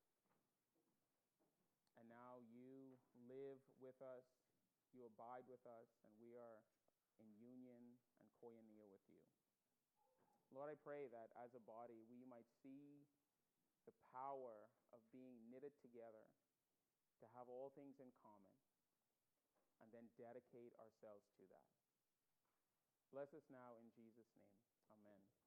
and 2.02 2.10
now 2.10 2.42
you 2.50 2.98
live 3.30 3.62
with 3.82 3.98
us, 4.00 4.24
you 4.94 5.04
abide 5.10 5.50
with 5.50 5.62
us, 5.66 5.90
and 6.06 6.14
we 6.22 6.38
are 6.38 6.62
in 7.18 7.28
union 7.38 7.98
and 8.22 8.28
koinonia 8.38 8.86
with 8.88 9.04
you. 9.10 9.22
Lord, 10.54 10.70
I 10.70 10.78
pray 10.78 11.10
that 11.10 11.34
as 11.42 11.56
a 11.56 11.64
body 11.64 12.04
we 12.06 12.28
might 12.28 12.48
see 12.62 13.08
the 13.88 13.96
power 14.14 14.70
of 14.94 15.00
being 15.10 15.50
knitted 15.50 15.74
together 15.82 16.30
to 17.24 17.26
have 17.38 17.50
all 17.50 17.72
things 17.74 17.98
in 18.04 18.12
common 18.22 18.54
and 19.82 19.90
then 19.90 20.12
dedicate 20.20 20.76
ourselves 20.78 21.26
to 21.40 21.44
that. 21.50 21.72
Bless 23.10 23.34
us 23.34 23.48
now 23.50 23.80
in 23.82 23.90
Jesus' 23.96 24.30
name. 24.38 24.56
Amen. 24.92 25.41